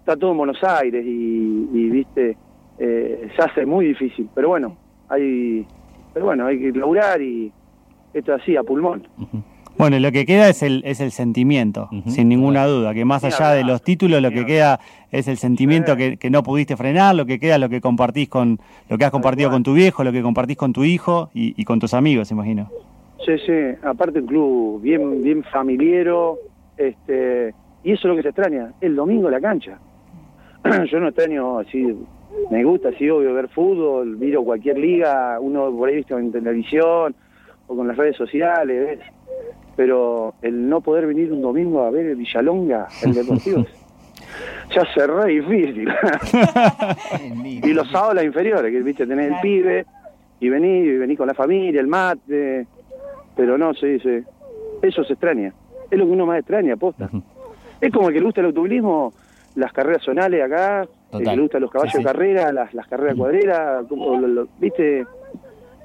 está 0.00 0.16
todo 0.16 0.32
en 0.32 0.38
Buenos 0.38 0.62
Aires 0.62 1.04
y, 1.06 1.68
viste, 1.90 2.36
eh, 2.78 3.30
se 3.34 3.42
hace 3.42 3.64
muy 3.64 3.86
difícil. 3.86 4.28
Pero 4.34 4.48
bueno, 4.48 4.76
hay, 5.08 5.66
pero 6.12 6.26
bueno, 6.26 6.46
hay 6.46 6.60
que 6.60 6.78
laburar 6.78 7.22
y 7.22 7.50
esto 8.12 8.34
así, 8.34 8.56
a 8.56 8.62
pulmón. 8.62 9.08
Bueno, 9.78 9.98
lo 9.98 10.10
que 10.10 10.24
queda 10.24 10.48
es 10.48 10.62
el, 10.62 10.82
es 10.86 11.00
el 11.00 11.10
sentimiento, 11.10 11.90
sin 12.06 12.28
ninguna 12.30 12.66
duda, 12.66 12.94
que 12.94 13.04
más 13.04 13.24
allá 13.24 13.50
de 13.50 13.62
los 13.62 13.82
títulos, 13.82 14.22
lo 14.22 14.30
que 14.30 14.46
queda 14.46 14.80
es 15.12 15.28
el 15.28 15.36
sentimiento 15.36 15.96
que, 15.96 16.16
que 16.16 16.30
no 16.30 16.42
pudiste 16.42 16.76
frenar, 16.78 17.14
lo 17.14 17.26
que 17.26 17.38
queda 17.38 17.56
es 17.56 17.60
lo 17.60 17.68
que 17.68 17.82
compartís 17.82 18.28
con, 18.30 18.58
lo 18.88 18.96
que 18.96 19.04
has 19.04 19.10
compartido 19.10 19.50
con 19.50 19.62
tu 19.62 19.74
viejo, 19.74 20.02
lo 20.02 20.12
que 20.12 20.22
compartís 20.22 20.56
con 20.56 20.72
tu 20.72 20.84
hijo 20.84 21.28
y, 21.34 21.60
y 21.60 21.64
con 21.64 21.78
tus 21.78 21.92
amigos, 21.92 22.30
imagino. 22.30 22.70
Sí, 23.26 23.32
sí, 23.44 23.52
aparte 23.82 24.20
un 24.20 24.26
club 24.26 24.80
bien, 24.80 25.22
bien 25.22 25.44
familiero, 25.44 26.38
este, 26.78 27.54
y 27.84 27.92
eso 27.92 28.08
es 28.08 28.10
lo 28.10 28.16
que 28.16 28.22
se 28.22 28.28
extraña, 28.28 28.72
el 28.80 28.96
domingo 28.96 29.28
la 29.28 29.40
cancha. 29.40 29.78
Yo 30.90 31.00
no 31.00 31.08
extraño 31.08 31.58
así, 31.58 31.94
me 32.50 32.64
gusta 32.64 32.88
así 32.88 33.10
obvio 33.10 33.34
ver 33.34 33.48
fútbol, 33.48 34.16
miro 34.16 34.42
cualquier 34.42 34.78
liga, 34.78 35.38
uno 35.38 35.70
por 35.70 35.90
ahí 35.90 35.96
viste 35.96 36.14
en 36.14 36.32
televisión 36.32 37.14
o 37.66 37.76
con 37.76 37.86
las 37.86 37.96
redes 37.96 38.16
sociales, 38.16 38.86
¿ves? 38.86 39.15
Pero 39.76 40.34
el 40.42 40.68
no 40.68 40.80
poder 40.80 41.06
venir 41.06 41.32
un 41.32 41.42
domingo 41.42 41.82
a 41.84 41.90
ver 41.90 42.06
el 42.06 42.16
Villalonga, 42.16 42.88
el 43.02 43.12
Deportivo, 43.14 43.64
ya 44.74 44.82
se 44.94 45.06
re 45.06 45.26
difícil. 45.32 45.88
y 47.44 47.72
los 47.72 47.90
sábados 47.90 48.14
las 48.16 48.24
inferiores, 48.24 48.72
que 48.72 48.82
viste, 48.82 49.06
tenés 49.06 49.32
el 49.32 49.40
pibe 49.40 49.86
y 50.40 50.48
venís, 50.48 50.86
y 50.86 50.96
venís 50.98 51.18
con 51.18 51.26
la 51.26 51.34
familia, 51.34 51.80
el 51.80 51.86
mate, 51.86 52.66
pero 53.36 53.56
no, 53.58 53.74
sí, 53.74 53.98
sí. 54.00 54.20
Eso 54.82 55.04
se 55.04 55.14
extraña. 55.14 55.52
Es 55.90 55.98
lo 55.98 56.04
que 56.06 56.12
uno 56.12 56.26
más 56.26 56.38
extraña, 56.38 56.74
aposta. 56.74 57.08
Es 57.80 57.92
como 57.92 58.08
el 58.08 58.14
que 58.14 58.20
le 58.20 58.26
gusta 58.26 58.40
el 58.40 58.46
automovilismo, 58.48 59.12
las 59.54 59.72
carreras 59.72 60.02
zonales 60.02 60.42
acá, 60.42 60.82
el 60.82 60.88
Total. 61.10 61.24
que 61.24 61.36
le 61.36 61.42
gusta 61.42 61.60
los 61.60 61.70
caballos 61.70 61.92
Sí, 61.92 61.98
sí. 61.98 62.04
de 62.04 62.10
carrera, 62.10 62.52
las, 62.52 62.74
las 62.74 62.86
carreras 62.88 63.16
cuadreras, 63.16 63.86
como 63.88 64.16
lo- 64.18 64.28
lo- 64.28 64.48
viste, 64.58 65.00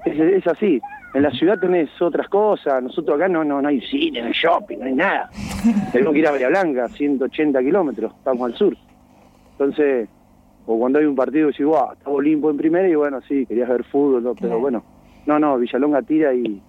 es, 0.05 0.19
es 0.19 0.47
así. 0.47 0.81
En 1.13 1.23
la 1.23 1.31
ciudad 1.31 1.59
tenés 1.59 1.89
otras 2.01 2.29
cosas, 2.29 2.81
nosotros 2.81 3.17
acá 3.17 3.27
no, 3.27 3.43
no, 3.43 3.61
no 3.61 3.67
hay 3.67 3.81
cine, 3.81 4.21
no 4.21 4.27
hay 4.27 4.33
shopping, 4.33 4.77
no 4.79 4.85
hay 4.85 4.93
nada. 4.93 5.29
Tenemos 5.91 6.13
que 6.13 6.19
ir 6.19 6.27
a 6.27 6.31
Bahía 6.31 6.47
Blanca, 6.47 6.87
180 6.87 7.59
kilómetros, 7.61 8.13
estamos 8.17 8.49
al 8.51 8.57
sur. 8.57 8.77
Entonces, 9.51 10.07
o 10.65 10.79
cuando 10.79 10.99
hay 10.99 11.05
un 11.05 11.15
partido 11.15 11.47
decís, 11.47 11.65
wow, 11.65 11.91
está 11.93 12.09
Olimpo 12.09 12.49
en 12.49 12.57
primera 12.57 12.87
y 12.87 12.95
bueno, 12.95 13.19
sí, 13.27 13.45
querías 13.45 13.67
ver 13.67 13.83
fútbol, 13.83 14.23
¿no? 14.23 14.35
pero 14.35 14.59
bueno, 14.59 14.83
no, 15.25 15.37
no, 15.37 15.57
Villalonga 15.57 16.01
tira 16.03 16.33
y 16.33 16.61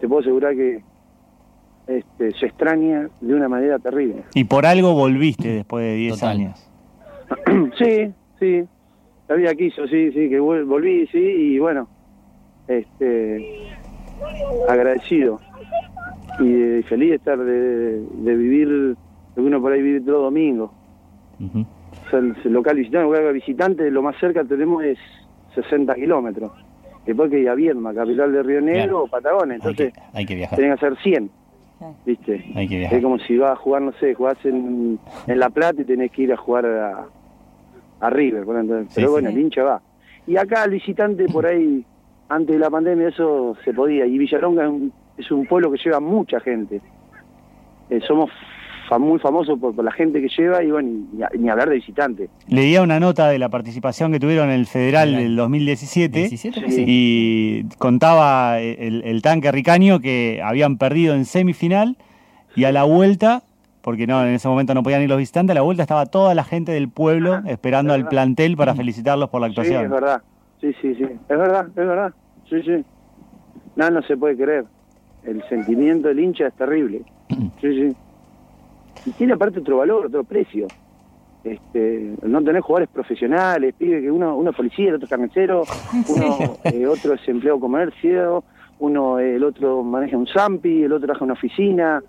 te 0.00 0.08
puedo 0.08 0.20
asegurar 0.20 0.54
que 0.56 0.82
este, 1.86 2.32
se 2.32 2.46
extraña 2.46 3.08
de 3.20 3.34
una 3.34 3.48
manera 3.48 3.78
terrible. 3.78 4.24
Y 4.34 4.44
por 4.44 4.66
algo 4.66 4.94
volviste 4.94 5.48
después 5.48 5.84
de 5.84 5.94
10 5.94 6.14
Total. 6.14 6.28
años. 6.36 6.70
sí, 7.78 8.12
sí, 8.40 8.64
la 9.28 9.34
vida 9.36 9.54
quiso, 9.54 9.86
sí, 9.86 10.10
sí, 10.10 10.28
que 10.28 10.40
vol- 10.40 10.64
volví, 10.66 11.06
sí, 11.06 11.18
y 11.18 11.58
bueno, 11.60 11.88
este, 12.68 13.68
agradecido 14.68 15.40
y 16.40 16.82
feliz 16.84 17.10
de 17.10 17.16
estar, 17.16 17.38
de, 17.38 18.00
de 18.00 18.34
vivir, 18.36 18.68
lo 18.68 18.96
que 19.34 19.40
uno 19.40 19.60
por 19.60 19.72
ahí 19.72 19.82
vive 19.82 20.00
todo 20.00 20.22
domingo. 20.22 20.72
Ujú. 21.40 21.60
O 22.06 22.10
sea, 22.10 22.18
el 22.20 22.34
local 22.52 22.76
visitante, 22.76 23.06
el 23.06 23.12
local 23.12 23.32
visitante, 23.34 23.90
lo 23.90 24.02
más 24.02 24.16
cerca 24.18 24.44
tenemos 24.44 24.82
es 24.84 24.98
60 25.54 25.94
kilómetros. 25.94 26.52
Después 27.06 27.30
que 27.30 27.40
ir 27.40 27.48
a 27.48 27.54
Viedma, 27.54 27.94
capital 27.94 28.32
de 28.32 28.42
Río 28.42 28.60
Negro 28.60 28.82
Claro. 28.82 29.02
o 29.04 29.08
Patagones, 29.08 29.50
Hay 29.64 29.70
entonces 29.70 29.92
que, 29.92 30.00
hay 30.18 30.26
que 30.26 30.34
viajar. 30.36 30.58
tienen 30.58 30.76
que 30.76 30.86
hacer 30.86 30.98
100, 31.02 31.30
Claro. 31.78 31.94
¿viste? 32.06 32.44
Hay 32.54 32.68
que 32.68 32.78
viajar. 32.78 32.98
Es 32.98 33.02
como 33.04 33.18
si 33.20 33.36
vas 33.38 33.52
a 33.52 33.56
jugar, 33.56 33.82
no 33.82 33.92
sé, 33.94 34.14
jugás 34.14 34.36
en, 34.44 34.98
en 35.26 35.38
La 35.38 35.50
Plata 35.50 35.80
y 35.82 35.84
tenés 35.84 36.10
que 36.12 36.22
ir 36.22 36.32
a 36.32 36.36
jugar 36.36 36.66
a, 36.66 37.06
a 38.00 38.10
River. 38.10 38.44
Pero 38.46 38.84
sí. 38.88 39.04
bueno, 39.06 39.30
el 39.30 39.38
hincha 39.38 39.62
va. 39.62 39.82
Y 40.26 40.36
acá 40.36 40.64
el 40.64 40.72
visitante 40.72 41.26
por 41.26 41.46
ahí, 41.46 41.84
antes 42.30 42.54
de 42.54 42.58
la 42.60 42.70
pandemia, 42.70 43.08
eso 43.08 43.56
se 43.64 43.72
podía. 43.74 44.06
Y 44.06 44.16
Villalonga 44.18 44.64
es 44.64 44.70
un, 44.70 44.92
es 45.18 45.30
un 45.30 45.46
pueblo 45.46 45.70
que 45.70 45.78
lleva 45.84 46.00
mucha 46.00 46.40
gente. 46.40 46.80
Eh, 47.90 48.00
somos 48.06 48.30
muy 48.98 49.20
famosos 49.20 49.56
por, 49.60 49.72
por 49.76 49.84
la 49.84 49.92
gente 49.92 50.20
que 50.20 50.28
lleva 50.36 50.64
y 50.64 50.70
bueno, 50.72 50.88
ni, 51.12 51.40
ni 51.42 51.48
hablar 51.48 51.68
de 51.68 51.76
visitante. 51.76 52.28
Leía 52.48 52.82
una 52.82 52.98
nota 52.98 53.28
de 53.28 53.38
la 53.38 53.48
participación 53.48 54.10
que 54.10 54.18
tuvieron 54.18 54.48
en 54.48 54.54
el 54.58 54.66
Federal 54.66 55.14
del 55.14 55.36
2017 55.36 56.18
17, 56.18 56.60
Sí. 56.66 56.70
sí. 56.72 56.84
y 56.88 57.64
contaba 57.78 58.58
el, 58.58 59.02
el 59.04 59.22
tanque 59.22 59.52
ricaño 59.52 60.00
que 60.00 60.40
habían 60.42 60.76
perdido 60.76 61.14
en 61.14 61.24
semifinal 61.24 61.98
y 62.56 62.64
a 62.64 62.72
la 62.72 62.82
vuelta, 62.82 63.44
porque 63.80 64.08
no 64.08 64.24
en 64.24 64.34
ese 64.34 64.48
momento 64.48 64.74
no 64.74 64.82
podían 64.82 65.02
ir 65.02 65.08
los 65.08 65.18
visitantes, 65.18 65.52
a 65.52 65.54
la 65.54 65.62
vuelta 65.62 65.84
estaba 65.84 66.06
toda 66.06 66.34
la 66.34 66.42
gente 66.42 66.72
del 66.72 66.88
pueblo 66.88 67.42
esperando 67.46 67.94
es 67.94 68.00
al 68.02 68.08
plantel 68.08 68.56
para 68.56 68.74
felicitarlos 68.74 69.28
por 69.30 69.40
la 69.40 69.46
Sí, 69.48 69.52
es 69.52 69.58
actuación. 69.60 69.90
verdad. 69.90 70.22
Sí, 70.60 70.72
sí, 70.80 70.94
sí. 70.94 71.04
Es 71.04 71.28
verdad, 71.28 71.68
es 71.68 71.74
verdad. 71.74 72.12
Sí, 72.48 72.62
sí. 72.62 72.84
Nada, 73.76 73.90
no 73.90 74.02
se 74.02 74.16
puede 74.16 74.36
creer. 74.36 74.64
El 75.24 75.42
sentimiento 75.48 76.08
del 76.08 76.20
hincha 76.20 76.48
es 76.48 76.54
terrible. 76.54 77.02
Sí, 77.60 77.74
sí. 77.74 77.96
Y 79.06 79.10
tiene 79.12 79.34
aparte 79.34 79.60
otro 79.60 79.78
valor, 79.78 80.06
otro 80.06 80.24
precio. 80.24 80.66
Este, 81.42 82.14
no 82.22 82.42
tener 82.42 82.60
jugadores 82.60 82.90
profesionales, 82.90 83.74
pide 83.78 84.02
que 84.02 84.10
uno, 84.10 84.36
uno 84.36 84.50
es 84.50 84.56
policía, 84.56 84.88
el 84.88 84.96
otro 84.96 85.06
es 85.06 85.10
carnicero, 85.10 85.62
uno, 86.08 86.56
eh, 86.64 86.86
otro 86.86 87.14
es 87.14 87.26
empleado 87.26 87.58
comercio, 87.58 88.44
uno, 88.78 89.18
eh, 89.18 89.36
el 89.36 89.44
otro 89.44 89.82
maneja 89.82 90.18
un 90.18 90.26
zampi, 90.26 90.82
el 90.82 90.92
otro 90.92 91.06
trabaja 91.06 91.24
en 91.24 91.30
una 91.30 91.38
oficina, 91.38 92.02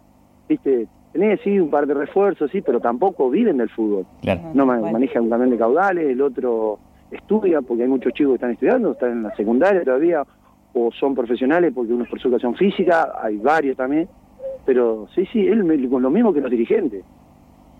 viste, 0.49 0.87
Tenés, 1.11 1.41
sí, 1.43 1.59
un 1.59 1.69
par 1.69 1.87
de 1.87 1.93
refuerzos, 1.93 2.49
sí, 2.51 2.61
pero 2.61 2.79
tampoco 2.79 3.29
viven 3.29 3.57
del 3.57 3.69
fútbol. 3.69 4.05
Claro. 4.21 4.41
No 4.53 4.65
maneja 4.65 5.19
un 5.19 5.29
camión 5.29 5.49
de 5.49 5.57
caudales, 5.57 6.09
el 6.09 6.21
otro 6.21 6.79
estudia, 7.11 7.61
porque 7.61 7.83
hay 7.83 7.89
muchos 7.89 8.13
chicos 8.13 8.31
que 8.31 8.35
están 8.35 8.51
estudiando, 8.51 8.91
están 8.93 9.11
en 9.11 9.23
la 9.23 9.35
secundaria 9.35 9.83
todavía, 9.83 10.23
o 10.73 10.89
son 10.91 11.13
profesionales 11.13 11.73
porque 11.75 11.91
uno 11.93 12.03
es 12.05 12.09
por 12.09 12.19
su 12.19 12.27
educación 12.29 12.55
física, 12.55 13.11
hay 13.21 13.37
varios 13.37 13.75
también, 13.77 14.07
pero 14.65 15.07
sí, 15.13 15.25
sí, 15.31 15.45
él 15.47 15.89
con 15.89 16.01
lo 16.01 16.09
mismo 16.09 16.33
que 16.33 16.39
los 16.41 16.49
dirigentes. 16.51 17.03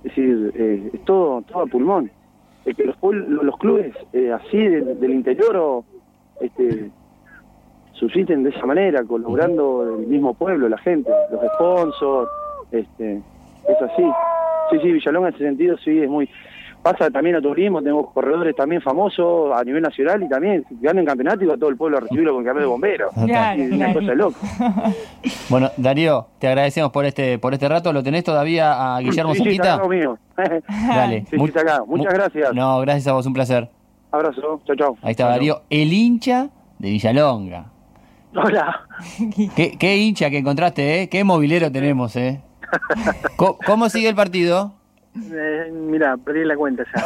Es 0.04 0.16
decir, 0.16 0.52
eh, 0.56 0.90
es 0.94 1.06
todo, 1.06 1.42
todo 1.44 1.64
a 1.64 1.68
pulmón. 1.68 2.12
Es 2.66 2.76
que 2.76 2.84
los, 2.86 2.96
los 3.02 3.58
clubes 3.58 3.94
eh, 4.14 4.32
así 4.32 4.58
de- 4.58 4.96
del 4.96 5.12
interior 5.14 5.56
o, 5.56 5.86
este, 6.42 6.90
subsisten 7.94 8.44
de 8.44 8.50
esa 8.50 8.66
manera, 8.66 9.04
colaborando 9.04 9.98
el 10.00 10.08
mismo 10.08 10.34
pueblo, 10.34 10.68
la 10.70 10.78
gente, 10.80 11.10
los 11.32 11.40
sponsors, 11.56 12.30
este, 12.72 13.18
es 13.68 13.82
así. 13.82 14.04
Sí, 14.72 14.80
sí, 14.82 14.92
Villalonga 14.92 15.30
en 15.30 15.36
ese 15.36 15.44
sentido 15.46 15.78
sí 15.78 16.00
es 16.00 16.10
muy... 16.10 16.28
Pasa 16.82 17.12
también 17.12 17.36
a 17.36 17.42
turismo, 17.42 17.80
tenemos 17.80 18.12
corredores 18.12 18.56
también 18.56 18.82
famosos 18.82 19.52
a 19.56 19.64
nivel 19.64 19.84
nacional 19.84 20.24
y 20.24 20.28
también 20.28 20.66
ganan 20.82 21.06
campeonato 21.06 21.44
y 21.44 21.48
va 21.48 21.56
todo 21.56 21.70
el 21.70 21.78
pueblo 21.78 21.98
a 21.98 22.00
recibirlo 22.02 22.34
con 22.34 22.44
camión 22.44 22.64
de 22.64 22.68
bomberos. 22.70 23.14
Claro, 23.14 23.62
es 23.62 23.72
una 23.72 23.78
claro. 23.86 23.94
cosa 24.00 24.12
de 24.12 24.16
loco. 24.16 24.40
Bueno, 25.50 25.70
Darío, 25.78 26.28
te 26.40 26.48
agradecemos 26.48 26.92
por 26.92 27.06
este 27.06 27.38
por 27.38 27.54
este 27.54 27.68
rato. 27.68 27.92
¿Lo 27.92 28.02
tenés 28.02 28.24
todavía 28.24 28.96
a 28.96 29.00
Guillermo 29.02 29.36
sí, 29.36 29.44
sí, 29.44 29.50
está 29.50 29.80
conmigo. 29.80 30.18
Dale. 30.88 31.26
Sí, 31.30 31.38
sí, 31.38 31.44
está 31.44 31.62
acá. 31.62 31.84
Muchas 31.86 32.14
mu- 32.14 32.20
gracias. 32.20 32.54
No, 32.54 32.80
gracias 32.80 33.08
a 33.08 33.14
vos, 33.14 33.26
un 33.26 33.34
placer. 33.34 33.70
Abrazo, 34.12 34.62
chao, 34.66 34.76
chao. 34.76 34.98
Ahí 35.02 35.12
está 35.12 35.24
Chau, 35.24 35.32
Darío, 35.32 35.62
el 35.70 35.94
hincha 35.94 36.50
de 36.80 36.90
Villalonga. 36.90 37.66
Hola. 38.36 38.82
¿Qué, 39.56 39.78
qué 39.78 39.98
hincha 39.98 40.30
que 40.30 40.38
encontraste, 40.40 41.02
¿eh? 41.02 41.10
Qué 41.10 41.24
movilero 41.24 41.72
tenemos, 41.72 42.16
¿eh? 42.16 42.42
¿Cómo, 43.66 43.90
sigue 43.90 44.10
el 44.10 44.16
partido? 44.16 44.74
Eh, 45.34 45.72
mira, 45.74 46.16
perdí 46.18 46.46
la 46.46 46.56
cuenta 46.56 46.84
ya. 46.96 47.06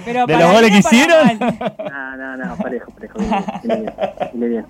Pero 0.04 0.26
¿De 0.26 0.36
los 0.36 0.52
goles 0.52 0.70
bien 0.70 0.72
que 0.72 0.78
hicieron? 0.78 1.38
No, 1.38 2.16
no, 2.16 2.36
no, 2.38 2.56
parejo, 2.56 2.90
parejo. 2.92 3.18
Bien, 3.62 3.92
viene 4.32 4.48
bien. 4.48 4.66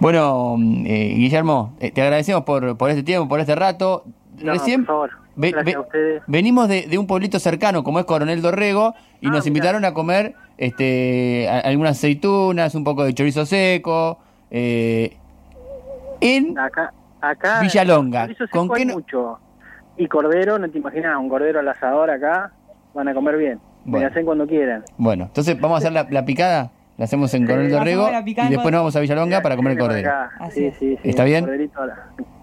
Bueno, 0.00 0.56
eh, 0.86 1.14
Guillermo, 1.16 1.74
eh, 1.80 1.90
te 1.90 2.02
agradecemos 2.02 2.42
por, 2.44 2.76
por 2.76 2.90
este 2.90 3.02
tiempo, 3.02 3.28
por 3.28 3.40
este 3.40 3.54
rato. 3.54 4.04
No, 4.42 4.52
Recién 4.52 4.84
por 4.84 5.08
favor. 5.08 5.10
ve- 5.36 5.54
ve- 5.64 6.20
venimos 6.26 6.68
de, 6.68 6.82
de 6.82 6.98
un 6.98 7.06
pueblito 7.06 7.38
cercano 7.38 7.82
como 7.84 8.00
es 8.00 8.04
Coronel 8.04 8.42
Dorrego 8.42 8.94
y 9.20 9.28
Ah, 9.28 9.30
nos 9.30 9.44
mirá. 9.44 9.48
invitaron 9.48 9.84
a 9.84 9.94
comer 9.94 10.34
este, 10.58 11.48
a- 11.48 11.60
algunas 11.60 11.96
aceitunas, 11.96 12.74
un 12.74 12.84
poco 12.84 13.04
de 13.04 13.14
chorizo 13.14 13.46
seco. 13.46 14.18
eh, 14.50 15.16
en 16.20 16.58
Acá, 16.58 16.92
acá. 17.20 17.60
Villalonga, 17.60 18.28
¿con 18.50 18.66
seco 18.68 18.74
qué 18.74 18.84
no- 18.84 18.94
mucho. 18.94 19.38
Y 19.96 20.06
cordero, 20.08 20.58
no 20.58 20.68
te 20.68 20.78
imaginas, 20.78 21.16
un 21.18 21.28
cordero 21.28 21.60
al 21.60 21.68
asador 21.68 22.10
acá, 22.10 22.52
van 22.94 23.08
a 23.08 23.14
comer 23.14 23.36
bien. 23.36 23.60
Bueno. 23.84 24.06
Me 24.06 24.10
hacen 24.10 24.24
cuando 24.24 24.46
quieran. 24.46 24.82
Bueno, 24.96 25.24
entonces 25.24 25.60
vamos 25.60 25.76
a 25.76 25.78
hacer 25.78 25.92
la, 25.92 26.06
la 26.10 26.24
picada. 26.24 26.70
La 26.96 27.04
hacemos 27.06 27.34
en 27.34 27.44
Coronel. 27.44 27.70
Dorrego 27.72 28.08
y 28.08 28.34
después 28.50 28.72
nos 28.72 28.80
vamos 28.80 28.96
a 28.96 29.00
Villalonga 29.00 29.42
para 29.42 29.56
comer 29.56 29.72
el 29.72 29.78
cordero. 29.78 30.10
Sí, 30.50 30.70
sí, 30.78 30.96
sí. 31.02 31.08
¿Está 31.08 31.24
bien? 31.24 31.70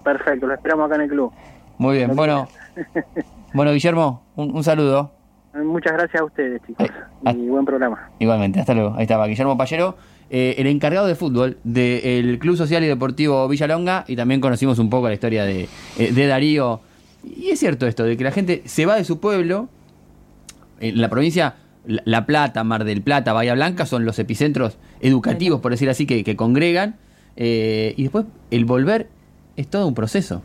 Perfecto, 0.03 0.45
lo 0.45 0.53
esperamos 0.53 0.87
acá 0.87 0.95
en 0.95 1.01
el 1.01 1.09
club. 1.09 1.31
Muy 1.77 1.97
bien, 1.97 2.15
bueno. 2.15 2.47
Bueno, 3.53 3.73
Guillermo, 3.73 4.23
un, 4.37 4.55
un 4.55 4.63
saludo. 4.63 5.11
Muchas 5.53 5.91
gracias 5.91 6.21
a 6.21 6.23
ustedes, 6.23 6.61
chicos. 6.65 6.87
Ah. 7.25 7.33
Y 7.33 7.49
buen 7.49 7.65
programa. 7.65 8.09
Igualmente, 8.19 8.61
hasta 8.61 8.73
luego. 8.73 8.95
Ahí 8.95 9.01
estaba 9.01 9.27
Guillermo 9.27 9.57
Pallero, 9.57 9.97
eh, 10.29 10.55
el 10.57 10.67
encargado 10.67 11.05
de 11.05 11.15
fútbol 11.15 11.57
del 11.65 12.39
Club 12.39 12.55
Social 12.55 12.81
y 12.83 12.87
Deportivo 12.87 13.45
Villalonga 13.49 14.05
y 14.07 14.15
también 14.15 14.39
conocimos 14.39 14.79
un 14.79 14.89
poco 14.89 15.09
la 15.09 15.15
historia 15.15 15.43
de, 15.43 15.67
eh, 15.99 16.11
de 16.13 16.27
Darío. 16.27 16.79
Y 17.23 17.49
es 17.49 17.59
cierto 17.59 17.87
esto, 17.87 18.03
de 18.03 18.17
que 18.17 18.23
la 18.23 18.31
gente 18.31 18.63
se 18.65 18.85
va 18.85 18.95
de 18.95 19.03
su 19.03 19.19
pueblo, 19.19 19.69
en 20.79 20.99
la 20.99 21.09
provincia, 21.09 21.55
La 21.85 22.01
La 22.05 22.25
Plata, 22.25 22.63
Mar 22.63 22.83
del 22.83 23.01
Plata, 23.01 23.33
Bahía 23.33 23.53
Blanca 23.53 23.85
son 23.85 24.05
los 24.05 24.17
epicentros 24.19 24.77
educativos, 24.99 25.61
por 25.61 25.71
decir 25.71 25.89
así, 25.89 26.05
que, 26.05 26.23
que 26.23 26.35
congregan, 26.35 26.95
eh, 27.35 27.93
y 27.97 28.03
después 28.03 28.25
el 28.49 28.65
volver 28.65 29.07
es 29.55 29.67
todo 29.67 29.87
un 29.87 29.93
proceso. 29.93 30.41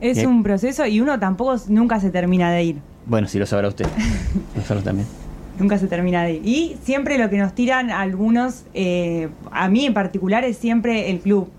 Es 0.00 0.24
un 0.24 0.42
proceso 0.42 0.86
y 0.86 1.00
uno 1.00 1.18
tampoco 1.18 1.56
nunca 1.68 1.98
se 1.98 2.10
termina 2.10 2.52
de 2.52 2.62
ir. 2.62 2.76
Bueno, 3.06 3.26
si 3.26 3.38
lo 3.38 3.46
sabrá 3.46 3.68
usted. 3.68 3.86
Nosotros 4.56 4.84
también. 4.84 5.08
Nunca 5.58 5.76
se 5.78 5.88
termina 5.88 6.22
de 6.22 6.34
ir. 6.34 6.42
Y 6.44 6.76
siempre 6.82 7.18
lo 7.18 7.28
que 7.30 7.38
nos 7.38 7.52
tiran 7.54 7.90
algunos, 7.90 8.64
eh, 8.74 9.28
a 9.50 9.68
mí 9.68 9.86
en 9.86 9.94
particular, 9.94 10.44
es 10.44 10.56
siempre 10.56 11.10
el 11.10 11.18
club. 11.18 11.50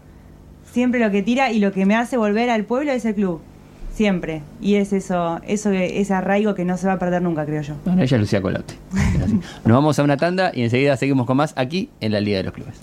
Siempre 0.71 0.99
lo 1.01 1.11
que 1.11 1.21
tira 1.21 1.51
y 1.51 1.59
lo 1.59 1.73
que 1.73 1.85
me 1.85 1.95
hace 1.95 2.15
volver 2.15 2.49
al 2.49 2.63
pueblo 2.63 2.91
es 2.91 3.03
el 3.03 3.15
club. 3.15 3.41
Siempre. 3.99 4.43
Y 4.61 4.75
es 4.75 4.93
eso, 4.93 5.41
eso 5.45 5.71
que- 5.71 5.99
ese 5.99 6.13
arraigo 6.13 6.55
que 6.55 6.63
no 6.63 6.77
se 6.77 6.87
va 6.87 6.93
a 6.93 6.99
perder 6.99 7.21
nunca, 7.21 7.45
creo 7.45 7.61
yo. 7.61 7.73
Bueno, 7.83 8.01
ella 8.01 8.15
es 8.15 8.21
Lucía 8.21 8.41
Colaute. 8.41 8.73
Nos 9.65 9.75
vamos 9.75 9.99
a 9.99 10.03
una 10.03 10.15
tanda 10.15 10.51
y 10.55 10.61
enseguida 10.63 10.95
seguimos 10.95 11.25
con 11.27 11.35
más 11.35 11.51
aquí 11.57 11.89
en 11.99 12.13
la 12.13 12.21
Liga 12.21 12.37
de 12.37 12.43
los 12.45 12.53
Clubes. 12.53 12.75